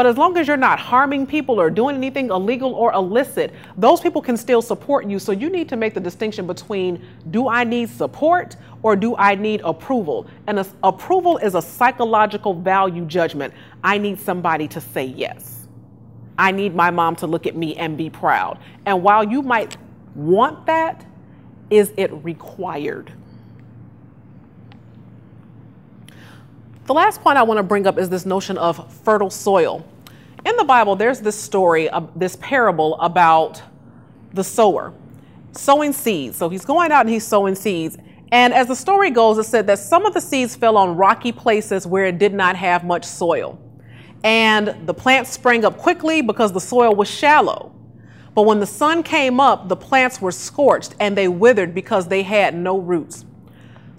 But 0.00 0.06
as 0.06 0.16
long 0.16 0.38
as 0.38 0.48
you're 0.48 0.56
not 0.56 0.80
harming 0.80 1.26
people 1.26 1.60
or 1.60 1.68
doing 1.68 1.94
anything 1.94 2.30
illegal 2.30 2.72
or 2.72 2.90
illicit, 2.94 3.52
those 3.76 4.00
people 4.00 4.22
can 4.22 4.34
still 4.34 4.62
support 4.62 5.06
you. 5.06 5.18
So 5.18 5.30
you 5.30 5.50
need 5.50 5.68
to 5.68 5.76
make 5.76 5.92
the 5.92 6.00
distinction 6.00 6.46
between 6.46 7.06
do 7.30 7.48
I 7.48 7.64
need 7.64 7.90
support 7.90 8.56
or 8.82 8.96
do 8.96 9.14
I 9.16 9.34
need 9.34 9.60
approval? 9.62 10.26
And 10.46 10.60
a, 10.60 10.66
approval 10.82 11.36
is 11.36 11.54
a 11.54 11.60
psychological 11.60 12.54
value 12.54 13.04
judgment. 13.04 13.52
I 13.84 13.98
need 13.98 14.18
somebody 14.18 14.66
to 14.68 14.80
say 14.80 15.04
yes. 15.04 15.68
I 16.38 16.50
need 16.50 16.74
my 16.74 16.90
mom 16.90 17.14
to 17.16 17.26
look 17.26 17.46
at 17.46 17.54
me 17.54 17.76
and 17.76 17.98
be 17.98 18.08
proud. 18.08 18.58
And 18.86 19.02
while 19.02 19.22
you 19.22 19.42
might 19.42 19.76
want 20.14 20.64
that, 20.64 21.04
is 21.68 21.92
it 21.98 22.10
required? 22.24 23.12
The 26.90 26.94
last 26.94 27.20
point 27.20 27.38
I 27.38 27.44
want 27.44 27.58
to 27.58 27.62
bring 27.62 27.86
up 27.86 27.98
is 27.98 28.08
this 28.08 28.26
notion 28.26 28.58
of 28.58 28.92
fertile 29.04 29.30
soil. 29.30 29.86
In 30.44 30.56
the 30.56 30.64
Bible, 30.64 30.96
there's 30.96 31.20
this 31.20 31.40
story, 31.40 31.88
uh, 31.88 32.00
this 32.16 32.34
parable 32.40 33.00
about 33.00 33.62
the 34.32 34.42
sower 34.42 34.92
sowing 35.52 35.92
seeds. 35.92 36.36
So 36.36 36.48
he's 36.48 36.64
going 36.64 36.90
out 36.90 37.02
and 37.02 37.08
he's 37.08 37.24
sowing 37.24 37.54
seeds. 37.54 37.96
And 38.32 38.52
as 38.52 38.66
the 38.66 38.74
story 38.74 39.12
goes, 39.12 39.38
it 39.38 39.44
said 39.44 39.68
that 39.68 39.78
some 39.78 40.04
of 40.04 40.14
the 40.14 40.20
seeds 40.20 40.56
fell 40.56 40.76
on 40.76 40.96
rocky 40.96 41.30
places 41.30 41.86
where 41.86 42.06
it 42.06 42.18
did 42.18 42.34
not 42.34 42.56
have 42.56 42.82
much 42.82 43.04
soil. 43.04 43.56
And 44.24 44.74
the 44.84 44.92
plants 44.92 45.30
sprang 45.30 45.64
up 45.64 45.78
quickly 45.78 46.22
because 46.22 46.52
the 46.52 46.60
soil 46.60 46.96
was 46.96 47.06
shallow. 47.08 47.72
But 48.34 48.46
when 48.46 48.58
the 48.58 48.66
sun 48.66 49.04
came 49.04 49.38
up, 49.38 49.68
the 49.68 49.76
plants 49.76 50.20
were 50.20 50.32
scorched 50.32 50.96
and 50.98 51.16
they 51.16 51.28
withered 51.28 51.72
because 51.72 52.08
they 52.08 52.24
had 52.24 52.56
no 52.56 52.78
roots. 52.78 53.26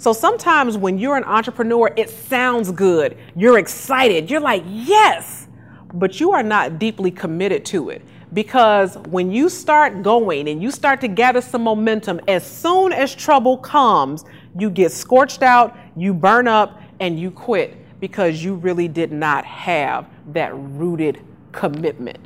So 0.01 0.13
sometimes 0.13 0.79
when 0.79 0.97
you're 0.97 1.15
an 1.15 1.25
entrepreneur, 1.25 1.93
it 1.95 2.09
sounds 2.09 2.71
good. 2.71 3.15
You're 3.35 3.59
excited. 3.59 4.31
You're 4.31 4.39
like, 4.39 4.63
yes, 4.65 5.47
but 5.93 6.19
you 6.19 6.31
are 6.31 6.41
not 6.41 6.79
deeply 6.79 7.11
committed 7.11 7.65
to 7.65 7.91
it. 7.91 8.01
Because 8.33 8.97
when 9.09 9.31
you 9.31 9.47
start 9.47 10.01
going 10.01 10.49
and 10.49 10.59
you 10.59 10.71
start 10.71 11.01
to 11.01 11.07
gather 11.07 11.39
some 11.39 11.61
momentum, 11.61 12.19
as 12.27 12.43
soon 12.43 12.93
as 12.93 13.13
trouble 13.13 13.59
comes, 13.59 14.25
you 14.57 14.71
get 14.71 14.91
scorched 14.91 15.43
out, 15.43 15.77
you 15.95 16.15
burn 16.15 16.47
up, 16.47 16.81
and 16.99 17.19
you 17.19 17.29
quit 17.29 17.77
because 17.99 18.43
you 18.43 18.55
really 18.55 18.87
did 18.87 19.11
not 19.11 19.45
have 19.45 20.07
that 20.33 20.51
rooted 20.55 21.21
commitment. 21.51 22.17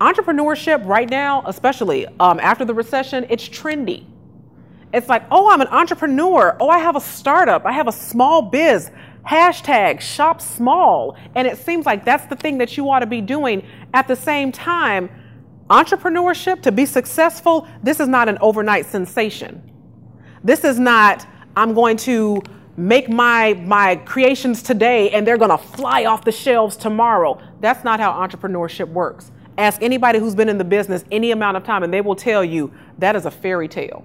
Entrepreneurship 0.00 0.86
right 0.86 1.10
now, 1.10 1.42
especially 1.44 2.06
um, 2.18 2.40
after 2.40 2.64
the 2.64 2.72
recession, 2.72 3.26
it's 3.28 3.46
trendy. 3.46 4.06
It's 4.92 5.08
like, 5.08 5.24
oh, 5.30 5.50
I'm 5.50 5.60
an 5.60 5.68
entrepreneur. 5.68 6.56
Oh, 6.60 6.68
I 6.68 6.78
have 6.78 6.96
a 6.96 7.00
startup. 7.00 7.64
I 7.64 7.72
have 7.72 7.86
a 7.86 7.92
small 7.92 8.42
biz. 8.42 8.90
Hashtag 9.26 10.00
shop 10.00 10.40
small. 10.40 11.16
And 11.34 11.46
it 11.46 11.58
seems 11.58 11.86
like 11.86 12.04
that's 12.04 12.26
the 12.26 12.36
thing 12.36 12.58
that 12.58 12.76
you 12.76 12.90
ought 12.90 13.00
to 13.00 13.06
be 13.06 13.20
doing. 13.20 13.64
At 13.94 14.08
the 14.08 14.16
same 14.16 14.50
time, 14.50 15.08
entrepreneurship, 15.68 16.62
to 16.62 16.72
be 16.72 16.86
successful, 16.86 17.68
this 17.82 18.00
is 18.00 18.08
not 18.08 18.28
an 18.28 18.38
overnight 18.40 18.86
sensation. 18.86 19.62
This 20.42 20.64
is 20.64 20.78
not, 20.78 21.26
I'm 21.56 21.74
going 21.74 21.96
to 21.98 22.42
make 22.76 23.08
my, 23.08 23.54
my 23.66 23.96
creations 23.96 24.62
today 24.62 25.10
and 25.10 25.26
they're 25.26 25.38
going 25.38 25.50
to 25.50 25.58
fly 25.58 26.06
off 26.06 26.24
the 26.24 26.32
shelves 26.32 26.76
tomorrow. 26.76 27.40
That's 27.60 27.84
not 27.84 28.00
how 28.00 28.12
entrepreneurship 28.12 28.88
works. 28.88 29.30
Ask 29.58 29.82
anybody 29.82 30.18
who's 30.18 30.34
been 30.34 30.48
in 30.48 30.56
the 30.56 30.64
business 30.64 31.04
any 31.12 31.30
amount 31.30 31.58
of 31.58 31.62
time 31.62 31.82
and 31.82 31.92
they 31.92 32.00
will 32.00 32.16
tell 32.16 32.44
you 32.44 32.72
that 32.98 33.14
is 33.14 33.26
a 33.26 33.30
fairy 33.30 33.68
tale. 33.68 34.04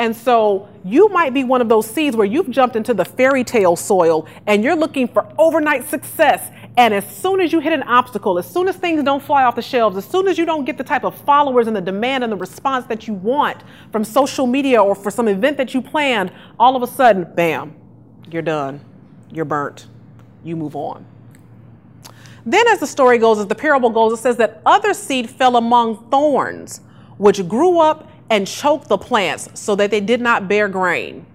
And 0.00 0.16
so 0.16 0.66
you 0.82 1.10
might 1.10 1.34
be 1.34 1.44
one 1.44 1.60
of 1.60 1.68
those 1.68 1.86
seeds 1.86 2.16
where 2.16 2.26
you've 2.26 2.48
jumped 2.48 2.74
into 2.74 2.94
the 2.94 3.04
fairy 3.04 3.44
tale 3.44 3.76
soil 3.76 4.26
and 4.46 4.64
you're 4.64 4.74
looking 4.74 5.06
for 5.06 5.30
overnight 5.36 5.86
success. 5.90 6.50
And 6.78 6.94
as 6.94 7.06
soon 7.06 7.38
as 7.38 7.52
you 7.52 7.60
hit 7.60 7.74
an 7.74 7.82
obstacle, 7.82 8.38
as 8.38 8.50
soon 8.50 8.66
as 8.66 8.76
things 8.76 9.04
don't 9.04 9.22
fly 9.22 9.44
off 9.44 9.56
the 9.56 9.62
shelves, 9.62 9.98
as 9.98 10.06
soon 10.06 10.26
as 10.26 10.38
you 10.38 10.46
don't 10.46 10.64
get 10.64 10.78
the 10.78 10.84
type 10.84 11.04
of 11.04 11.14
followers 11.14 11.66
and 11.66 11.76
the 11.76 11.82
demand 11.82 12.24
and 12.24 12.32
the 12.32 12.36
response 12.36 12.86
that 12.86 13.06
you 13.06 13.12
want 13.12 13.58
from 13.92 14.02
social 14.02 14.46
media 14.46 14.82
or 14.82 14.94
for 14.94 15.10
some 15.10 15.28
event 15.28 15.58
that 15.58 15.74
you 15.74 15.82
planned, 15.82 16.32
all 16.58 16.74
of 16.76 16.82
a 16.82 16.86
sudden, 16.86 17.30
bam, 17.34 17.76
you're 18.30 18.40
done. 18.40 18.80
You're 19.30 19.44
burnt. 19.44 19.86
You 20.42 20.56
move 20.56 20.76
on. 20.76 21.04
Then, 22.46 22.66
as 22.68 22.80
the 22.80 22.86
story 22.86 23.18
goes, 23.18 23.38
as 23.38 23.48
the 23.48 23.54
parable 23.54 23.90
goes, 23.90 24.18
it 24.18 24.22
says 24.22 24.38
that 24.38 24.62
other 24.64 24.94
seed 24.94 25.28
fell 25.28 25.56
among 25.56 26.08
thorns, 26.10 26.80
which 27.18 27.46
grew 27.46 27.80
up 27.80 28.09
and 28.30 28.46
choke 28.46 28.88
the 28.88 28.98
plants 28.98 29.48
so 29.60 29.76
that 29.76 29.90
they 29.92 30.00
did 30.00 30.20
not 30.22 30.48
bear 30.48 30.68
grain. 30.68 31.26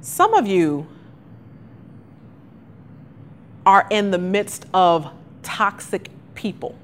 Some 0.00 0.34
of 0.34 0.46
you 0.46 0.86
are 3.66 3.86
in 3.90 4.10
the 4.12 4.18
midst 4.18 4.66
of 4.74 5.10
toxic 5.42 6.10
people, 6.34 6.76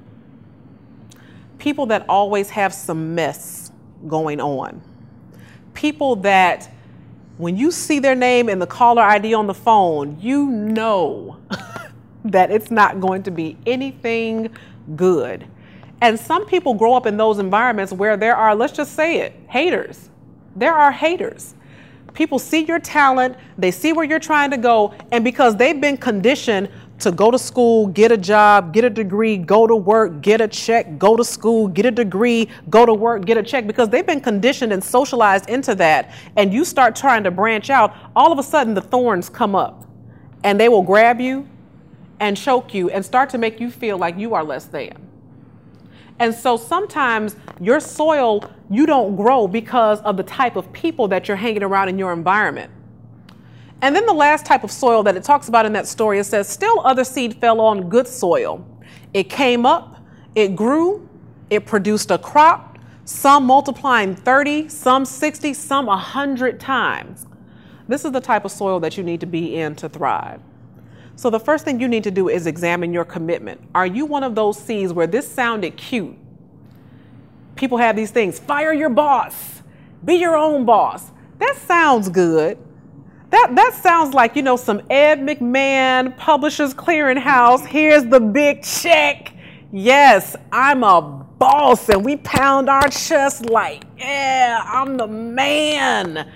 people 1.59 1.87
that 1.87 2.07
always 2.09 2.50
have 2.50 2.75
some 2.75 3.14
mess 3.14 3.73
going 4.09 4.40
on. 4.40 4.83
people 5.75 6.17
that 6.17 6.71
when 7.38 7.57
you 7.57 7.71
see 7.73 8.00
their 8.00 8.17
name 8.17 8.49
in 8.49 8.59
the 8.61 8.67
caller 8.67 9.02
ID 9.02 9.35
on 9.35 9.47
the 9.47 9.55
phone, 9.55 10.19
you 10.21 10.47
know 10.47 11.38
that 12.25 12.50
it's 12.50 12.71
not 12.71 13.00
going 13.00 13.23
to 13.25 13.31
be 13.33 13.57
anything 13.67 14.50
good. 14.97 15.47
And 16.00 16.19
some 16.19 16.47
people 16.47 16.75
grow 16.75 16.95
up 16.95 17.07
in 17.07 17.17
those 17.17 17.38
environments 17.38 17.93
where 17.93 18.17
there 18.17 18.37
are, 18.37 18.55
let's 18.55 18.73
just 18.73 18.95
say 18.95 19.21
it, 19.21 19.35
haters. 19.49 20.11
There 20.55 20.75
are 20.75 20.93
haters. 20.93 21.55
People 22.14 22.38
see 22.38 22.64
your 22.64 22.81
talent, 22.81 23.37
they 23.57 23.71
see 23.71 23.93
where 23.93 24.05
you're 24.05 24.19
trying 24.19 24.50
to 24.50 24.57
go, 24.57 24.95
and 25.12 25.23
because 25.23 25.57
they've 25.57 25.81
been 25.81 25.97
conditioned 25.97 26.69
to 26.99 27.12
go 27.12 27.31
to 27.31 27.38
school, 27.38 27.87
get 27.87 28.11
a 28.11 28.17
job, 28.17 28.73
get 28.73 28.85
a 28.85 28.90
degree, 28.90 29.37
go 29.37 29.69
to 29.69 29.76
work, 29.76 30.21
get 30.21 30.40
a 30.40 30.49
check, 30.49 30.99
go 30.99 31.17
to 31.17 31.23
school, 31.25 31.69
get 31.69 31.87
a 31.87 31.93
degree, 31.93 32.49
go 32.71 32.85
to 32.85 32.93
work, 32.93 33.25
get 33.25 33.37
a 33.37 33.43
check, 33.43 33.69
because 33.69 33.88
they've 33.88 34.07
been 34.07 34.21
conditioned 34.21 34.73
and 34.73 34.83
socialized 34.83 35.49
into 35.49 35.76
that, 35.76 36.11
and 36.37 36.52
you 36.52 36.64
start 36.64 36.97
trying 36.97 37.23
to 37.23 37.31
branch 37.31 37.71
out, 37.71 37.95
all 38.17 38.33
of 38.33 38.38
a 38.38 38.43
sudden 38.43 38.75
the 38.75 38.81
thorns 38.81 39.28
come 39.28 39.55
up 39.55 39.85
and 40.43 40.59
they 40.59 40.69
will 40.69 40.83
grab 40.83 41.21
you 41.21 41.49
and 42.21 42.37
choke 42.37 42.75
you 42.75 42.90
and 42.90 43.05
start 43.05 43.31
to 43.31 43.38
make 43.38 43.61
you 43.61 43.71
feel 43.71 43.97
like 43.97 44.19
you 44.19 44.35
are 44.35 44.43
less 44.43 44.64
than. 44.64 45.08
And 46.20 46.34
so 46.34 46.56
sometimes 46.56 47.37
your 47.60 47.80
soil, 47.80 48.50
you 48.70 48.87
don't 48.87 49.16
grow 49.16 49.46
because 49.46 50.00
of 50.00 50.16
the 50.16 50.22
type 50.22 50.56
of 50.56 50.72
people 50.72 51.08
that 51.08 51.28
you're 51.28 51.37
hanging 51.37 51.62
around 51.62 51.88
in 51.88 51.98
your 51.98 52.12
environment. 52.12 52.72
And 53.80 53.94
then 53.94 54.06
the 54.06 54.12
last 54.12 54.44
type 54.44 54.64
of 54.64 54.72
soil 54.72 55.04
that 55.04 55.16
it 55.16 55.22
talks 55.22 55.48
about 55.48 55.64
in 55.64 55.72
that 55.75 55.87
story, 55.87 56.18
it 56.18 56.25
says, 56.25 56.48
still 56.48 56.80
other 56.84 57.04
seed 57.04 57.34
fell 57.34 57.60
on 57.60 57.88
good 57.88 58.08
soil. 58.08 58.66
It 59.14 59.30
came 59.30 59.64
up, 59.64 60.02
it 60.34 60.56
grew, 60.56 61.08
it 61.50 61.64
produced 61.64 62.10
a 62.10 62.18
crop, 62.18 62.78
some 63.04 63.44
multiplying 63.44 64.16
30, 64.16 64.68
some 64.68 65.04
60, 65.04 65.54
some 65.54 65.87
100 65.87 66.58
times. 66.58 67.26
This 67.87 68.04
is 68.04 68.12
the 68.12 68.20
type 68.20 68.44
of 68.44 68.50
soil 68.50 68.80
that 68.80 68.98
you 68.98 69.04
need 69.04 69.20
to 69.20 69.26
be 69.26 69.56
in 69.56 69.76
to 69.76 69.88
thrive. 69.88 70.40
So 71.18 71.30
the 71.30 71.40
first 71.40 71.64
thing 71.64 71.80
you 71.80 71.88
need 71.88 72.04
to 72.04 72.12
do 72.12 72.28
is 72.28 72.46
examine 72.46 72.92
your 72.92 73.04
commitment. 73.04 73.60
Are 73.75 73.88
you 73.88 74.06
one 74.06 74.22
of 74.22 74.37
those 74.37 74.56
seeds 74.56 74.92
where 74.92 75.08
this 75.08 75.28
sounded 75.28 75.76
cute? 75.76 76.16
People 77.56 77.76
have 77.76 77.96
these 77.96 78.12
things, 78.12 78.38
fire 78.38 78.72
your 78.72 78.88
boss, 78.88 79.62
be 80.04 80.14
your 80.14 80.37
own 80.37 80.64
boss. 80.64 81.10
That 81.40 81.56
sounds 81.56 82.08
good. 82.08 82.56
That, 83.30 83.56
that 83.56 83.75
sounds 83.75 84.14
like, 84.14 84.37
you 84.37 84.42
know, 84.42 84.56
some 84.56 84.80
Ed 84.90 85.18
McMahon 85.18 86.16
Publishers 86.16 86.72
Clearinghouse. 86.72 87.66
Here's 87.66 88.04
the 88.04 88.20
big 88.20 88.62
check. 88.62 89.32
Yes, 89.72 90.37
I'm 90.52 90.84
a 90.84 91.02
boss, 91.02 91.88
and 91.88 92.04
we 92.04 92.18
pound 92.18 92.70
our 92.70 92.88
chest 92.90 93.46
like, 93.46 93.82
yeah, 93.98 94.62
I'm 94.64 94.96
the 94.96 95.08
man. 95.08 96.30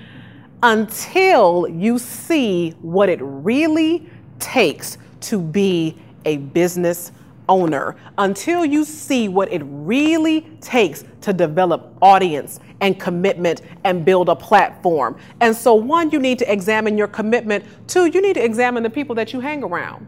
Until 0.61 1.69
you 1.69 2.01
see 2.01 2.71
what 2.81 3.09
it 3.09 3.21
really 3.23 4.11
takes 4.43 4.99
to 5.23 5.41
be 5.41 5.97
a 6.25 6.37
business 6.37 7.13
owner 7.49 7.97
until 8.19 8.65
you 8.65 8.85
see 8.85 9.29
what 9.29 9.53
it 9.53 9.63
really 9.65 10.43
takes 10.61 11.05
to 11.21 11.33
develop 11.33 11.95
audience 12.03 12.61
and 12.81 12.99
commitment 12.99 13.63
and 13.85 14.05
build 14.05 14.29
a 14.29 14.37
platform. 14.37 15.17
And 15.41 15.55
so, 15.55 15.75
one, 15.75 16.11
you 16.11 16.19
need 16.19 16.39
to 16.41 16.53
examine 16.53 16.99
your 16.99 17.09
commitment. 17.09 17.65
Two, 17.87 18.07
you 18.07 18.21
need 18.21 18.35
to 18.35 18.45
examine 18.45 18.83
the 18.83 18.91
people 18.91 19.15
that 19.17 19.33
you 19.33 19.41
hang 19.41 19.63
around. 19.63 20.07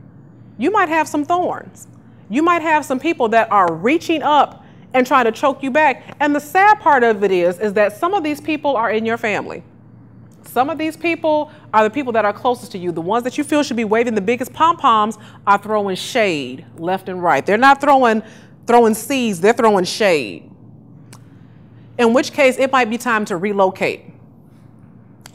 You 0.59 0.71
might 0.71 0.89
have 0.89 1.09
some 1.09 1.25
thorns. 1.25 1.89
You 2.31 2.43
might 2.43 2.63
have 2.63 2.85
some 2.85 2.99
people 2.99 3.29
that 3.29 3.51
are 3.51 3.73
reaching 3.73 4.23
up 4.23 4.65
and 4.93 5.07
trying 5.07 5.25
to 5.25 5.33
choke 5.33 5.63
you 5.63 5.71
back. 5.71 6.17
And 6.21 6.35
the 6.35 6.41
sad 6.41 6.81
part 6.81 7.03
of 7.03 7.23
it 7.25 7.31
is, 7.31 7.59
is 7.59 7.73
that 7.75 7.97
some 7.97 8.15
of 8.15 8.23
these 8.25 8.41
people 8.41 8.77
are 8.77 8.91
in 8.91 9.05
your 9.05 9.19
family. 9.19 9.63
Some 10.47 10.71
of 10.71 10.79
these 10.79 10.97
people 10.97 11.51
are 11.73 11.85
the 11.85 11.91
people 11.91 12.13
that 12.13 12.25
are 12.25 12.33
closest 12.33 12.73
to 12.73 12.79
you. 12.79 12.93
The 12.93 13.01
ones 13.01 13.25
that 13.25 13.37
you 13.37 13.45
feel 13.45 13.63
should 13.63 13.77
be 13.77 13.85
waving 13.85 14.15
the 14.15 14.21
biggest 14.21 14.53
pom 14.53 14.77
poms 14.77 15.19
are 15.47 15.59
throwing 15.59 15.97
shade 15.97 16.65
left 16.77 17.09
and 17.09 17.23
right. 17.23 17.45
They're 17.45 17.57
not 17.59 17.81
throwing 17.81 18.23
throwing 18.67 18.95
seeds, 18.95 19.41
they're 19.41 19.53
throwing 19.53 19.85
shade. 19.85 20.51
In 21.99 22.13
which 22.13 22.33
case, 22.33 22.59
it 22.59 22.73
might 22.73 22.91
be 22.91 22.99
time 22.99 23.25
to 23.27 23.37
relocate. 23.37 24.15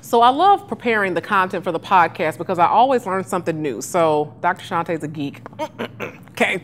So 0.01 0.21
I 0.21 0.29
love 0.29 0.67
preparing 0.67 1.13
the 1.13 1.21
content 1.21 1.63
for 1.63 1.71
the 1.71 1.79
podcast 1.79 2.37
because 2.37 2.57
I 2.57 2.65
always 2.65 3.05
learn 3.05 3.23
something 3.23 3.61
new. 3.61 3.81
So 3.81 4.33
Dr. 4.41 4.65
Shante's 4.65 5.03
a 5.03 5.07
geek. 5.07 5.41
okay. 6.31 6.63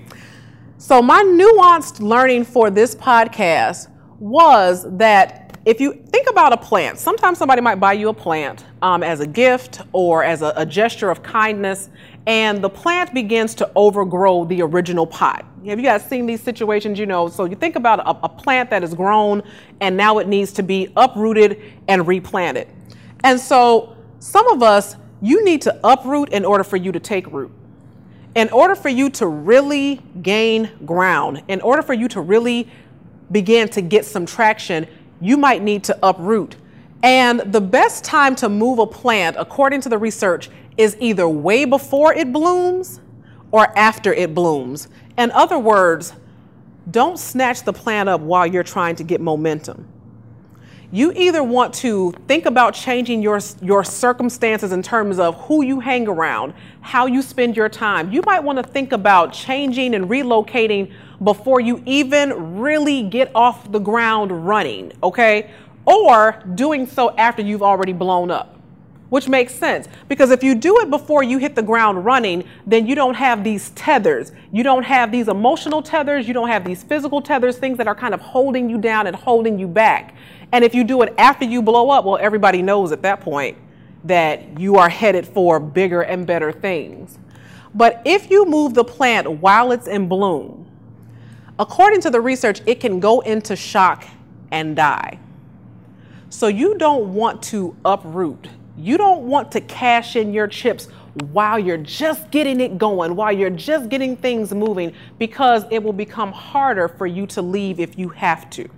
So 0.78 1.02
my 1.02 1.22
nuanced 1.22 2.00
learning 2.00 2.46
for 2.46 2.70
this 2.70 2.96
podcast 2.96 3.90
was 4.20 4.86
that 4.98 5.45
if 5.66 5.82
you 5.82 5.94
think 5.94 6.30
about 6.30 6.54
a 6.54 6.58
plant, 6.58 7.00
sometimes 7.00 7.40
somebody 7.40 7.60
might 7.60 7.80
buy 7.80 7.94
you 7.94 8.10
a 8.10 8.14
plant 8.14 8.66
um, 8.84 9.01
as 9.01 9.20
a 9.20 9.25
gift 9.25 9.82
or 9.94 10.24
as 10.24 10.44
a, 10.44 10.54
a, 10.56 10.66
gesture 10.66 11.10
of 11.10 11.24
kindness, 11.24 11.90
and 12.28 12.64
the 12.64 12.70
plant 12.70 13.16
begins 13.16 13.56
to 13.56 13.72
overgrow 13.75 14.46
the 14.46 14.62
original 14.62 15.08
pot. 15.08 15.44
Have 15.66 15.80
you 15.80 15.86
guys 15.86 16.06
seen 16.06 16.28
these 16.28 16.42
situations? 16.42 17.00
You 17.00 17.08
know, 17.08 17.28
so 17.30 17.46
you 17.46 17.56
think 17.56 17.75
about 17.75 18.00
a, 18.00 18.25
a 18.25 18.30
plant 18.30 18.70
that 18.70 18.84
has 18.84 18.94
grown 18.94 19.42
and 19.82 19.98
now 19.98 20.20
it 20.20 20.28
needs 20.28 20.54
to 20.54 20.64
be 20.64 20.94
uprooted 20.96 21.60
and 21.88 22.08
replanted. 22.08 22.68
And 23.24 23.40
so 23.40 23.98
some 24.20 24.48
of 24.50 24.62
us, 24.62 24.96
you 25.22 25.44
need 25.44 25.64
to 25.64 25.80
uproot 25.84 26.30
in 26.30 26.46
order 26.46 26.64
for 26.64 26.78
you 26.78 26.92
to 26.92 27.00
take 27.00 27.25
root. 27.32 27.51
In 28.36 28.50
order 28.50 28.75
for 28.75 28.90
you 28.90 29.10
to 29.12 29.25
really 29.25 30.01
gain 30.22 30.70
ground, 30.86 31.42
in 31.48 31.62
order 31.62 31.82
for 31.82 31.94
you 31.94 32.08
to 32.10 32.22
really 32.22 32.68
begin 33.32 33.68
to 33.70 33.82
get 33.82 34.06
some 34.06 34.25
traction, 34.25 34.88
you 35.22 35.38
might 35.38 35.62
need 35.62 35.84
to 35.86 35.98
uproot. 36.04 36.56
And 37.04 37.40
the 37.51 37.62
best 37.62 38.04
time 38.04 38.36
to 38.38 38.50
move 38.50 38.80
a 38.80 38.88
plant, 38.88 39.36
according 39.38 39.82
to 39.82 39.90
the 39.90 39.98
research, 39.98 40.50
is 40.78 40.98
either 41.00 41.28
way 41.28 41.66
before 41.66 42.14
it 42.14 42.34
blooms 42.34 43.00
or 43.51 43.78
after 43.78 44.14
it 44.14 44.34
blooms. 44.34 44.88
In 45.18 45.32
other 45.32 45.60
words, 45.60 46.14
don't 46.90 47.18
snatch 47.18 47.64
the 47.64 47.74
plant 47.74 48.10
up 48.10 48.22
while 48.22 48.46
you're 48.46 48.64
trying 48.64 48.96
to 48.98 49.04
get 49.04 49.22
momentum. 49.22 49.88
You 50.96 51.12
either 51.14 51.44
want 51.44 51.74
to 51.74 52.14
think 52.25 52.46
about 52.46 52.74
changing 52.74 53.22
your, 53.22 53.42
your 53.62 53.84
circumstances 53.84 54.72
in 54.72 54.81
terms 54.81 55.20
of 55.20 55.36
who 55.42 55.62
you 55.62 55.81
hang 55.81 56.08
around, 56.08 56.53
how 56.79 57.05
you 57.05 57.22
spend 57.22 57.58
your 57.58 57.68
time. 57.68 58.14
You 58.14 58.22
might 58.25 58.42
want 58.42 58.60
to 58.60 58.64
think 58.64 58.94
about 58.94 59.34
changing 59.34 59.94
and 59.94 60.05
relocating 60.05 60.94
before 61.22 61.60
you 61.60 61.84
even 61.86 62.58
really 62.58 63.03
get 63.03 63.29
off 63.36 63.70
the 63.74 63.79
ground 63.79 64.48
running, 64.48 64.94
okay? 65.03 65.51
Or 65.84 66.42
doing 66.55 66.88
so 66.88 67.14
after 67.18 67.42
you've 67.42 67.62
already 67.62 67.92
blown 67.92 68.31
up 68.31 68.54
which 69.09 69.27
makes 69.27 69.53
sense 69.53 69.87
because 70.09 70.31
if 70.31 70.44
you 70.44 70.55
do 70.55 70.79
it 70.79 70.89
before 70.89 71.24
you 71.24 71.37
hit 71.37 71.55
the 71.55 71.61
ground 71.61 72.03
running, 72.05 72.44
then 72.65 72.87
you 72.87 72.96
don't 72.96 73.13
have 73.13 73.44
these 73.44 73.70
tethers. 73.72 74.31
You 74.51 74.63
don't 74.63 74.83
have 74.83 75.11
these 75.11 75.27
emotional 75.27 75.81
tethers. 75.81 76.27
You 76.27 76.33
don't 76.33 76.48
have 76.48 76.65
these 76.65 76.83
physical 76.83 77.22
tethers, 77.22 77.57
things 77.57 77.77
that 77.77 77.87
are 77.87 77.96
kind 77.96 78.13
of 78.13 78.22
holding 78.22 78.70
you 78.70 78.77
down 78.77 79.07
and 79.07 79.15
holding 79.15 79.59
you 79.59 79.68
back. 79.68 80.15
And 80.51 80.63
if 80.63 80.74
you 80.74 80.83
do 80.83 81.01
it 81.01 81.13
after 81.18 81.46
you 81.46 81.61
blow 81.61 81.89
up, 81.89 82.05
well, 82.05 82.18
everybody 82.20 82.61
knows 82.61 82.91
at 82.91 83.01
that 83.03 83.22
point 83.22 83.57
that 84.03 84.59
you 84.59 84.75
are 84.75 84.89
headed 84.89 85.27
for 85.27 85.59
bigger 85.59 86.01
and 86.01 86.27
better 86.27 86.51
things. 86.51 87.18
But 87.74 88.01
if 88.05 88.29
you 88.29 88.46
move 88.46 88.74
the 88.74 88.83
plant 88.83 89.29
while 89.29 89.72
it's 89.72 89.87
in 89.87 90.07
bloom, 90.07 90.65
According 91.57 92.01
to 92.01 92.09
the 92.09 92.20
research, 92.20 92.61
it 92.65 92.79
can 92.81 93.00
go 93.00 93.22
into 93.22 93.55
shock 93.55 94.03
and 94.51 94.75
die. 94.75 95.20
So 96.29 96.48
you 96.48 96.77
don't 96.77 97.13
want 97.13 97.41
to 97.44 97.77
uproot. 97.85 98.50
You 98.77 98.98
don't 98.98 99.24
want 99.24 99.51
to 99.53 99.61
cash 99.61 100.16
in 100.16 100.33
your 100.33 100.48
chips 100.48 100.88
while 101.31 101.57
you're 101.57 101.77
just 101.77 102.29
getting 102.31 102.59
it 102.59 102.77
going, 102.77 103.16
while 103.16 103.31
you're 103.31 103.50
just 103.50 103.90
getting 103.90 104.18
things 104.18 104.53
moving, 104.53 104.94
because 105.18 105.64
it 105.72 105.81
will 105.81 105.94
become 105.94 106.31
harder 106.31 106.88
for 106.88 107.07
you 107.07 107.25
to 107.27 107.42
leave 107.42 107.79
if 107.79 107.98
you 107.98 108.09
have 108.09 108.50
to. 108.51 108.70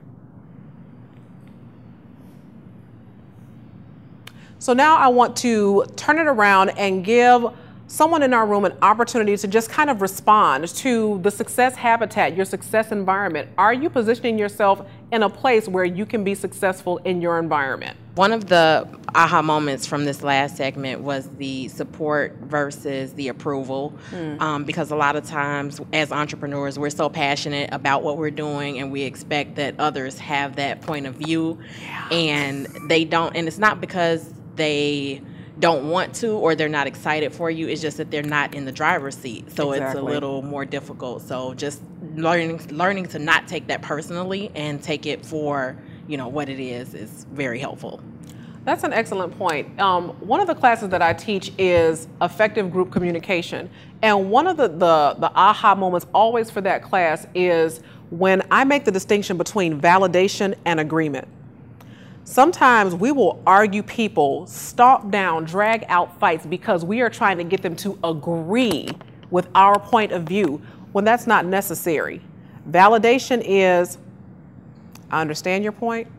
So 4.59 4.73
now 4.73 4.97
I 4.97 5.07
want 5.07 5.35
to 5.37 5.85
turn 5.95 6.19
it 6.19 6.27
around 6.27 6.69
and 6.71 7.03
give 7.03 7.45
someone 7.87 8.21
in 8.21 8.33
our 8.33 8.45
room 8.45 8.65
an 8.65 8.77
opportunity 8.81 9.35
to 9.37 9.47
just 9.47 9.69
kind 9.69 9.89
of 9.89 10.01
respond 10.01 10.67
to 10.67 11.19
the 11.23 11.31
success 11.31 11.75
habitat, 11.75 12.35
your 12.35 12.45
success 12.45 12.91
environment. 12.91 13.49
Are 13.57 13.73
you 13.73 13.89
positioning 13.89 14.37
yourself 14.37 14.85
in 15.11 15.23
a 15.23 15.29
place 15.29 15.67
where 15.67 15.85
you 15.85 16.05
can 16.05 16.23
be 16.23 16.35
successful 16.35 16.97
in 16.99 17.21
your 17.21 17.39
environment? 17.39 17.97
One 18.15 18.33
of 18.33 18.47
the 18.47 18.87
aha 19.15 19.41
moments 19.41 19.85
from 19.85 20.03
this 20.03 20.21
last 20.21 20.57
segment 20.57 21.01
was 21.01 21.29
the 21.37 21.69
support 21.69 22.35
versus 22.41 23.13
the 23.13 23.29
approval. 23.29 23.93
Mm. 24.11 24.41
Um, 24.41 24.63
because 24.65 24.91
a 24.91 24.95
lot 24.95 25.15
of 25.15 25.25
times, 25.25 25.79
as 25.93 26.11
entrepreneurs, 26.11 26.77
we're 26.77 26.89
so 26.89 27.09
passionate 27.09 27.69
about 27.71 28.03
what 28.03 28.17
we're 28.17 28.31
doing 28.31 28.79
and 28.79 28.91
we 28.91 29.03
expect 29.03 29.55
that 29.55 29.75
others 29.79 30.19
have 30.19 30.57
that 30.57 30.81
point 30.81 31.05
of 31.05 31.15
view. 31.15 31.57
Yeah. 31.81 32.09
And 32.09 32.67
they 32.89 33.05
don't, 33.05 33.35
and 33.35 33.47
it's 33.47 33.59
not 33.59 33.79
because 33.79 34.33
they 34.55 35.21
don't 35.59 35.89
want 35.89 36.13
to 36.15 36.31
or 36.33 36.55
they're 36.55 36.69
not 36.69 36.87
excited 36.87 37.33
for 37.33 37.49
you. 37.49 37.67
It's 37.67 37.81
just 37.81 37.97
that 37.97 38.11
they're 38.11 38.23
not 38.23 38.53
in 38.53 38.65
the 38.65 38.71
driver's 38.71 39.17
seat. 39.17 39.51
So 39.51 39.71
exactly. 39.71 39.99
it's 39.99 39.99
a 39.99 40.01
little 40.01 40.41
more 40.41 40.65
difficult. 40.65 41.21
So 41.21 41.53
just 41.53 41.81
learning 42.15 42.67
learning 42.69 43.07
to 43.07 43.19
not 43.19 43.47
take 43.47 43.67
that 43.67 43.81
personally 43.81 44.51
and 44.55 44.81
take 44.81 45.05
it 45.05 45.25
for, 45.25 45.77
you 46.07 46.17
know, 46.17 46.27
what 46.27 46.49
it 46.49 46.59
is 46.59 46.93
is 46.93 47.25
very 47.31 47.59
helpful. 47.59 48.01
That's 48.65 48.83
an 48.83 48.91
excellent 48.91 49.37
point. 49.37 49.79
Um, 49.79 50.09
one 50.19 50.41
of 50.41 50.47
the 50.47 50.55
classes 50.55 50.89
that 50.89 51.01
I 51.01 51.13
teach 51.13 51.53
is 51.57 52.07
effective 52.21 52.69
group 52.69 52.91
communication. 52.91 53.69
And 54.01 54.29
one 54.29 54.45
of 54.45 54.57
the, 54.57 54.67
the, 54.67 55.15
the 55.17 55.31
aha 55.33 55.73
moments 55.73 56.05
always 56.13 56.51
for 56.51 56.59
that 56.61 56.83
class 56.83 57.25
is 57.33 57.79
when 58.09 58.45
I 58.51 58.65
make 58.65 58.83
the 58.83 58.91
distinction 58.91 59.37
between 59.37 59.79
validation 59.79 60.53
and 60.65 60.81
agreement. 60.81 61.29
Sometimes 62.29 62.93
we 62.93 63.13
will 63.13 63.41
argue 63.47 63.81
people, 63.81 64.45
stomp 64.47 65.11
down, 65.11 65.45
drag 65.45 65.85
out 65.87 66.19
fights 66.19 66.45
because 66.45 66.83
we 66.83 66.99
are 66.99 67.09
trying 67.09 67.37
to 67.37 67.45
get 67.45 67.61
them 67.61 67.73
to 67.77 67.97
agree 68.03 68.89
with 69.31 69.47
our 69.55 69.79
point 69.79 70.11
of 70.11 70.23
view 70.23 70.61
when 70.91 71.05
that's 71.05 71.25
not 71.25 71.45
necessary. 71.45 72.21
Validation 72.69 73.41
is 73.45 73.97
I 75.09 75.21
understand 75.21 75.63
your 75.63 75.71
point, 75.71 76.09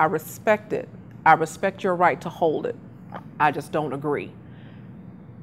I 0.00 0.06
respect 0.06 0.72
it, 0.72 0.88
I 1.24 1.34
respect 1.34 1.84
your 1.84 1.94
right 1.94 2.20
to 2.22 2.28
hold 2.28 2.66
it, 2.66 2.74
I 3.38 3.52
just 3.52 3.70
don't 3.70 3.92
agree. 3.92 4.32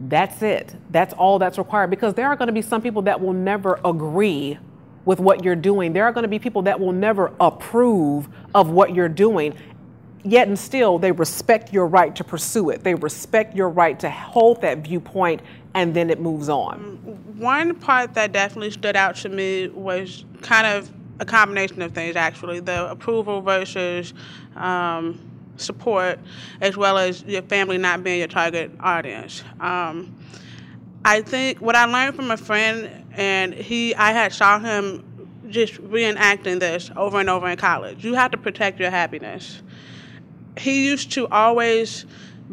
That's 0.01 0.41
it. 0.41 0.75
That's 0.89 1.13
all 1.13 1.39
that's 1.39 1.57
required 1.57 1.91
because 1.91 2.13
there 2.13 2.27
are 2.27 2.35
going 2.35 2.47
to 2.47 2.53
be 2.53 2.61
some 2.61 2.81
people 2.81 3.03
that 3.03 3.21
will 3.21 3.31
never 3.31 3.79
agree 3.85 4.57
with 5.05 5.21
what 5.21 5.45
you're 5.45 5.55
doing. 5.55 5.93
There 5.93 6.03
are 6.03 6.11
going 6.11 6.23
to 6.23 6.29
be 6.29 6.39
people 6.39 6.61
that 6.63 6.77
will 6.77 6.91
never 6.91 7.33
approve 7.39 8.27
of 8.53 8.69
what 8.69 8.93
you're 8.93 9.07
doing 9.07 9.55
yet 10.23 10.47
and 10.47 10.57
still 10.57 10.99
they 10.99 11.11
respect 11.11 11.73
your 11.73 11.87
right 11.87 12.15
to 12.15 12.23
pursue 12.23 12.69
it. 12.69 12.83
They 12.83 12.95
respect 12.95 13.55
your 13.55 13.69
right 13.69 13.99
to 13.99 14.09
hold 14.09 14.61
that 14.61 14.79
viewpoint 14.79 15.41
and 15.73 15.93
then 15.93 16.09
it 16.09 16.19
moves 16.19 16.49
on. 16.49 16.97
One 17.37 17.75
part 17.75 18.13
that 18.15 18.31
definitely 18.31 18.71
stood 18.71 18.95
out 18.95 19.15
to 19.17 19.29
me 19.29 19.67
was 19.69 20.25
kind 20.41 20.67
of 20.67 20.89
a 21.19 21.25
combination 21.25 21.81
of 21.81 21.93
things 21.93 22.15
actually 22.15 22.59
the 22.59 22.89
approval 22.89 23.41
versus 23.41 24.13
um, 24.55 25.19
support, 25.57 26.19
as 26.61 26.77
well 26.77 26.97
as 26.97 27.23
your 27.23 27.41
family 27.43 27.77
not 27.77 28.03
being 28.03 28.19
your 28.19 28.27
target 28.27 28.71
audience. 28.79 29.43
Um, 29.59 30.15
I 31.05 31.21
think 31.21 31.59
what 31.59 31.75
I 31.75 31.85
learned 31.85 32.15
from 32.15 32.31
a 32.31 32.37
friend, 32.37 33.05
and 33.13 33.53
he, 33.53 33.95
I 33.95 34.11
had 34.11 34.33
saw 34.33 34.59
him 34.59 35.05
just 35.49 35.73
reenacting 35.75 36.59
this 36.59 36.91
over 36.95 37.19
and 37.19 37.29
over 37.29 37.47
in 37.47 37.57
college. 37.57 38.03
You 38.03 38.13
have 38.13 38.31
to 38.31 38.37
protect 38.37 38.79
your 38.79 38.91
happiness 38.91 39.61
he 40.59 40.85
used 40.85 41.11
to 41.13 41.27
always 41.27 42.05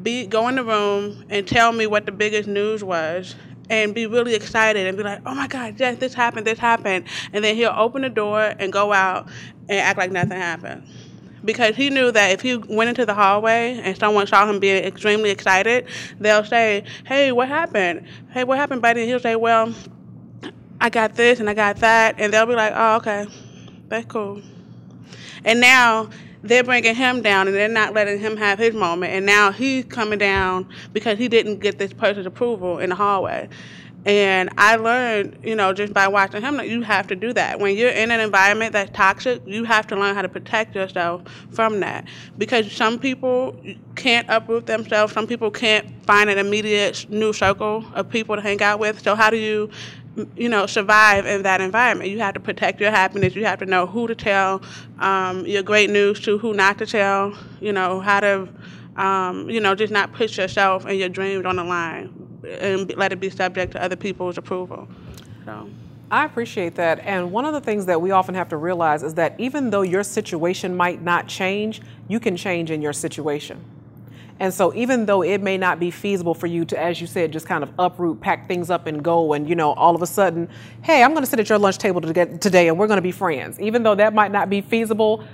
be 0.02 0.26
go 0.26 0.48
in 0.48 0.56
the 0.56 0.64
room 0.64 1.24
and 1.30 1.46
tell 1.46 1.72
me 1.72 1.86
what 1.86 2.06
the 2.06 2.12
biggest 2.12 2.48
news 2.48 2.84
was 2.84 3.34
and 3.68 3.94
be 3.94 4.06
really 4.06 4.34
excited 4.34 4.86
and 4.86 4.96
be 4.96 5.02
like, 5.02 5.20
"Oh 5.26 5.34
my 5.34 5.46
God, 5.46 5.74
yes, 5.78 5.98
this 5.98 6.14
happened, 6.14 6.46
this 6.46 6.58
happened," 6.58 7.06
and 7.32 7.44
then 7.44 7.56
he'll 7.56 7.74
open 7.76 8.02
the 8.02 8.10
door 8.10 8.54
and 8.58 8.72
go 8.72 8.92
out 8.92 9.28
and 9.68 9.80
act 9.80 9.98
like 9.98 10.12
nothing 10.12 10.38
happened. 10.38 10.86
Because 11.44 11.76
he 11.76 11.90
knew 11.90 12.10
that 12.10 12.32
if 12.32 12.40
he 12.40 12.56
went 12.56 12.88
into 12.88 13.06
the 13.06 13.14
hallway 13.14 13.80
and 13.82 13.96
someone 13.96 14.26
saw 14.26 14.48
him 14.48 14.58
being 14.58 14.84
extremely 14.84 15.30
excited, 15.30 15.86
they'll 16.20 16.44
say, 16.44 16.84
"Hey, 17.06 17.32
what 17.32 17.48
happened? 17.48 18.06
Hey, 18.30 18.44
what 18.44 18.58
happened, 18.58 18.82
buddy?" 18.82 19.02
And 19.02 19.10
he'll 19.10 19.20
say, 19.20 19.36
"Well, 19.36 19.74
I 20.80 20.90
got 20.90 21.14
this 21.14 21.40
and 21.40 21.48
I 21.48 21.54
got 21.54 21.76
that," 21.78 22.16
and 22.18 22.32
they'll 22.32 22.46
be 22.46 22.54
like, 22.54 22.72
"Oh, 22.74 22.96
okay, 22.96 23.26
that's 23.88 24.06
cool." 24.06 24.42
And 25.44 25.60
now 25.60 26.10
they're 26.48 26.64
bringing 26.64 26.94
him 26.94 27.22
down 27.22 27.46
and 27.46 27.56
they're 27.56 27.68
not 27.68 27.94
letting 27.94 28.18
him 28.18 28.36
have 28.36 28.58
his 28.58 28.74
moment. 28.74 29.12
And 29.12 29.26
now 29.26 29.52
he's 29.52 29.84
coming 29.84 30.18
down 30.18 30.68
because 30.92 31.18
he 31.18 31.28
didn't 31.28 31.58
get 31.58 31.78
this 31.78 31.92
person's 31.92 32.26
approval 32.26 32.78
in 32.78 32.90
the 32.90 32.96
hallway. 32.96 33.48
And 34.06 34.50
I 34.56 34.76
learned, 34.76 35.38
you 35.42 35.56
know, 35.56 35.72
just 35.72 35.92
by 35.92 36.06
watching 36.06 36.40
him 36.40 36.58
that 36.58 36.68
you 36.68 36.80
have 36.82 37.08
to 37.08 37.16
do 37.16 37.32
that. 37.32 37.58
When 37.58 37.76
you're 37.76 37.90
in 37.90 38.12
an 38.12 38.20
environment 38.20 38.72
that's 38.72 38.96
toxic, 38.96 39.42
you 39.44 39.64
have 39.64 39.88
to 39.88 39.96
learn 39.96 40.14
how 40.14 40.22
to 40.22 40.28
protect 40.28 40.76
yourself 40.76 41.22
from 41.50 41.80
that. 41.80 42.06
Because 42.38 42.70
some 42.70 43.00
people 43.00 43.60
can't 43.96 44.24
uproot 44.30 44.66
themselves, 44.66 45.12
some 45.12 45.26
people 45.26 45.50
can't 45.50 45.88
find 46.04 46.30
an 46.30 46.38
immediate 46.38 47.10
new 47.10 47.32
circle 47.32 47.84
of 47.94 48.08
people 48.08 48.36
to 48.36 48.42
hang 48.42 48.62
out 48.62 48.78
with. 48.78 49.02
So, 49.02 49.16
how 49.16 49.28
do 49.28 49.38
you 49.38 49.70
you 50.36 50.48
know, 50.48 50.66
survive 50.66 51.26
in 51.26 51.42
that 51.42 51.60
environment. 51.60 52.10
You 52.10 52.18
have 52.20 52.34
to 52.34 52.40
protect 52.40 52.80
your 52.80 52.90
happiness. 52.90 53.34
You 53.34 53.44
have 53.44 53.58
to 53.60 53.66
know 53.66 53.86
who 53.86 54.06
to 54.06 54.14
tell 54.14 54.62
um, 54.98 55.46
your 55.46 55.62
great 55.62 55.90
news 55.90 56.20
to, 56.20 56.38
who 56.38 56.54
not 56.54 56.78
to 56.78 56.86
tell. 56.86 57.36
You 57.60 57.72
know 57.72 58.00
how 58.00 58.20
to, 58.20 58.48
um, 58.96 59.50
you 59.50 59.60
know, 59.60 59.74
just 59.74 59.92
not 59.92 60.12
put 60.12 60.36
yourself 60.36 60.84
and 60.86 60.98
your 60.98 61.08
dreams 61.08 61.44
on 61.44 61.56
the 61.56 61.64
line 61.64 62.12
and 62.60 62.94
let 62.96 63.12
it 63.12 63.20
be 63.20 63.30
subject 63.30 63.72
to 63.72 63.82
other 63.82 63.96
people's 63.96 64.38
approval. 64.38 64.88
So. 65.44 65.68
I 66.10 66.24
appreciate 66.24 66.76
that. 66.76 67.00
And 67.00 67.32
one 67.32 67.44
of 67.44 67.52
the 67.52 67.60
things 67.60 67.86
that 67.86 68.00
we 68.00 68.12
often 68.12 68.34
have 68.36 68.48
to 68.50 68.56
realize 68.56 69.02
is 69.02 69.14
that 69.14 69.34
even 69.38 69.70
though 69.70 69.82
your 69.82 70.04
situation 70.04 70.76
might 70.76 71.02
not 71.02 71.26
change, 71.26 71.82
you 72.08 72.20
can 72.20 72.36
change 72.36 72.70
in 72.70 72.80
your 72.80 72.92
situation. 72.92 73.62
And 74.38 74.52
so 74.52 74.74
even 74.74 75.06
though 75.06 75.22
it 75.22 75.40
may 75.40 75.56
not 75.56 75.80
be 75.80 75.90
feasible 75.90 76.34
for 76.34 76.46
you 76.46 76.64
to, 76.66 76.78
as 76.78 77.00
you 77.00 77.06
said, 77.06 77.32
just 77.32 77.46
kind 77.46 77.62
of 77.62 77.70
uproot, 77.78 78.20
pack 78.20 78.46
things 78.46 78.68
up 78.68 78.86
and 78.86 79.02
go 79.02 79.32
and, 79.32 79.48
you 79.48 79.54
know, 79.54 79.72
all 79.72 79.94
of 79.94 80.02
a 80.02 80.06
sudden, 80.06 80.48
hey, 80.82 81.02
I'm 81.02 81.12
going 81.12 81.24
to 81.24 81.30
sit 81.30 81.40
at 81.40 81.48
your 81.48 81.58
lunch 81.58 81.78
table 81.78 82.00
today 82.00 82.68
and 82.68 82.78
we're 82.78 82.86
going 82.86 82.98
to 82.98 83.02
be 83.02 83.12
friends. 83.12 83.58
Even 83.60 83.82
though 83.82 83.94
that 83.94 84.12
might 84.12 84.32
not 84.32 84.50
be 84.50 84.60
feasible, 84.60 85.24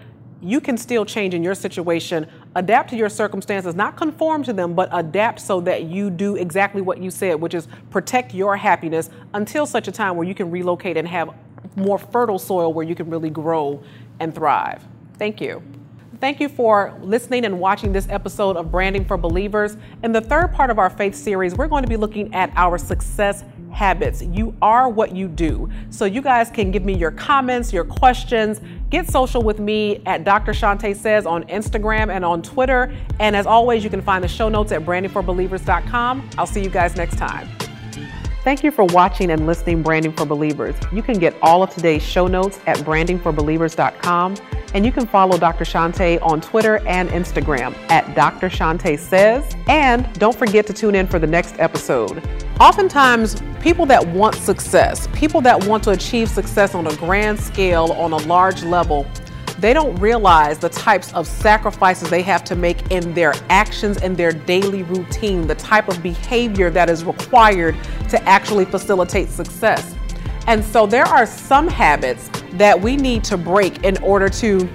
you 0.41 0.61
can 0.61 0.77
still 0.77 1.05
change 1.05 1.35
in 1.35 1.43
your 1.43 1.55
situation, 1.55 2.27
adapt 2.57 2.91
to 2.91 2.97
your 2.97 3.09
circumstances, 3.09 3.75
not 3.75 3.97
conform 3.97 4.43
to 4.43 4.53
them, 4.53 4.75
but 4.75 4.89
adapt 4.93 5.41
so 5.41 5.61
that 5.61 5.85
you 5.85 6.11
do 6.11 6.35
exactly 6.37 6.81
what 6.83 6.99
you 6.99 7.11
said, 7.11 7.41
which 7.41 7.55
is 7.55 7.69
protect 7.91 8.35
your 8.35 8.57
happiness 8.57 9.09
until 9.35 9.67
such 9.67 9.87
a 9.87 9.93
time 9.93 10.17
where 10.17 10.27
you 10.27 10.35
can 10.35 10.51
relocate 10.51 10.97
and 10.97 11.07
have 11.07 11.31
more 11.77 11.99
fertile 11.99 12.39
soil 12.39 12.73
where 12.73 12.85
you 12.85 12.95
can 12.95 13.09
really 13.09 13.31
grow 13.31 13.83
and 14.19 14.35
thrive. 14.35 14.85
Thank 15.17 15.41
you. 15.41 15.63
Thank 16.23 16.39
you 16.39 16.49
for 16.49 16.97
listening 17.03 17.45
and 17.47 17.59
watching 17.59 17.93
this 17.93 18.07
episode 18.09 18.57
of 18.57 18.71
Branding 18.71 19.05
for 19.05 19.17
Believers. 19.17 19.77
In 20.05 20.13
the 20.13 20.21
third 20.21 20.53
part 20.53 20.71
of 20.71 20.79
our 20.79 20.89
faith 20.89 21.17
series, 21.17 21.57
we're 21.57 21.67
going 21.67 21.83
to 21.83 21.89
be 21.89 21.97
looking 21.97 22.33
at 22.33 22.53
our 22.55 22.79
success 22.79 23.43
habits. 23.73 24.23
You 24.23 24.55
are 24.63 24.89
what 24.89 25.17
you 25.17 25.27
do. 25.27 25.69
So 25.91 26.05
you 26.05 26.23
guys 26.23 26.49
can 26.49 26.71
give 26.71 26.85
me 26.85 26.95
your 26.95 27.11
comments, 27.11 27.73
your 27.73 27.83
questions. 27.83 28.61
Get 28.89 29.11
social 29.11 29.43
with 29.43 29.59
me 29.59 30.01
at 30.07 30.23
Dr. 30.23 30.53
Shante 30.53 30.95
Says 30.95 31.27
on 31.27 31.43
Instagram 31.49 32.15
and 32.15 32.25
on 32.25 32.41
Twitter. 32.41 32.95
And 33.19 33.35
as 33.35 33.45
always, 33.45 33.83
you 33.83 33.91
can 33.91 34.01
find 34.01 34.23
the 34.23 34.29
show 34.29 34.49
notes 34.49 34.71
at 34.71 34.83
brandingforbelievers.com. 34.83 36.31
I'll 36.39 36.47
see 36.47 36.63
you 36.63 36.71
guys 36.71 36.95
next 36.95 37.19
time. 37.19 37.49
Thank 38.45 38.65
you 38.65 38.73
for 38.73 38.85
watching 38.87 39.31
and 39.31 39.47
listening 39.47 39.83
Branding 39.83 40.13
for 40.13 40.27
Believers. 40.27 40.75
You 40.91 41.01
can 41.01 41.17
get 41.21 41.37
all 41.43 41.63
of 41.63 41.71
today's 41.71 42.03
show 42.03 42.27
notes 42.27 42.59
at 42.67 42.77
brandingforbelievers.com 42.79 44.37
and 44.75 44.85
you 44.85 44.91
can 44.91 45.07
follow 45.07 45.39
Dr. 45.39 45.65
Shante 45.65 46.21
on 46.21 46.41
Twitter 46.41 46.79
and 46.89 47.09
Instagram 47.11 47.73
at 47.89 48.17
Dr. 48.17 48.49
Shante 48.49 48.99
Says. 48.99 49.55
And 49.69 50.13
don't 50.19 50.37
forget 50.37 50.67
to 50.67 50.73
tune 50.73 50.97
in 50.97 51.07
for 51.07 51.21
the 51.21 51.27
next 51.27 51.61
episode. 51.61 52.21
Oftentimes, 52.59 53.41
people 53.61 53.87
that 53.87 54.05
want 54.09 54.35
success, 54.35 55.07
people 55.13 55.41
that 55.43 55.65
want 55.67 55.85
to 55.85 55.91
achieve 55.91 56.29
success 56.29 56.75
on 56.75 56.89
a 56.89 56.97
grand 56.97 57.39
scale, 57.39 57.93
on 57.93 58.13
a 58.13 58.19
large 58.27 58.65
level, 58.65 59.07
they 59.59 59.73
don't 59.73 59.95
realize 59.97 60.59
the 60.59 60.69
types 60.69 61.13
of 61.15 61.27
sacrifices 61.27 62.11
they 62.11 62.23
have 62.23 62.45
to 62.45 62.57
make 62.57 62.91
in 62.91 63.15
their 63.15 63.35
actions 63.49 63.99
and 63.99 64.17
their 64.17 64.33
daily 64.33 64.83
routine, 64.83 65.47
the 65.47 65.55
type 65.55 65.89
of 65.89 66.03
behavior 66.03 66.71
that 66.71 66.89
is 66.91 67.05
required 67.05 67.77
to 68.09 68.23
actually 68.29 68.65
facilitate 68.65 69.29
success. 69.29 69.95
And 70.47 70.65
so 70.65 70.87
there 70.87 71.05
are 71.05 71.27
some 71.27 71.69
habits 71.69 72.31
that 72.55 72.81
we 72.81 72.97
need 72.97 73.25
to 73.25 73.37
break 73.37 73.85
in 73.85 73.97
order 73.99 74.29
to 74.29 74.69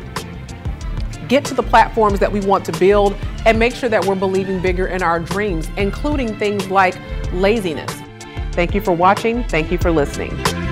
get 1.28 1.44
to 1.46 1.54
the 1.54 1.64
platforms 1.64 2.20
that 2.20 2.32
we 2.32 2.40
want 2.42 2.64
to 2.66 2.72
build 2.74 3.16
and 3.46 3.60
make 3.60 3.76
sure 3.76 3.90
that 3.90 4.06
we're 4.06 4.16
believing 4.16 4.62
bigger 4.62 4.88
in 4.88 5.04
our 5.04 5.20
dreams, 5.20 5.70
including 5.78 6.38
things 6.38 6.70
like 6.70 6.98
laziness. 7.34 7.94
Thank 8.54 8.74
you 8.74 8.82
for 8.82 8.94
watching. 8.94 9.44
Thank 9.46 9.72
you 9.72 9.78
for 9.78 9.92
listening. 9.92 10.67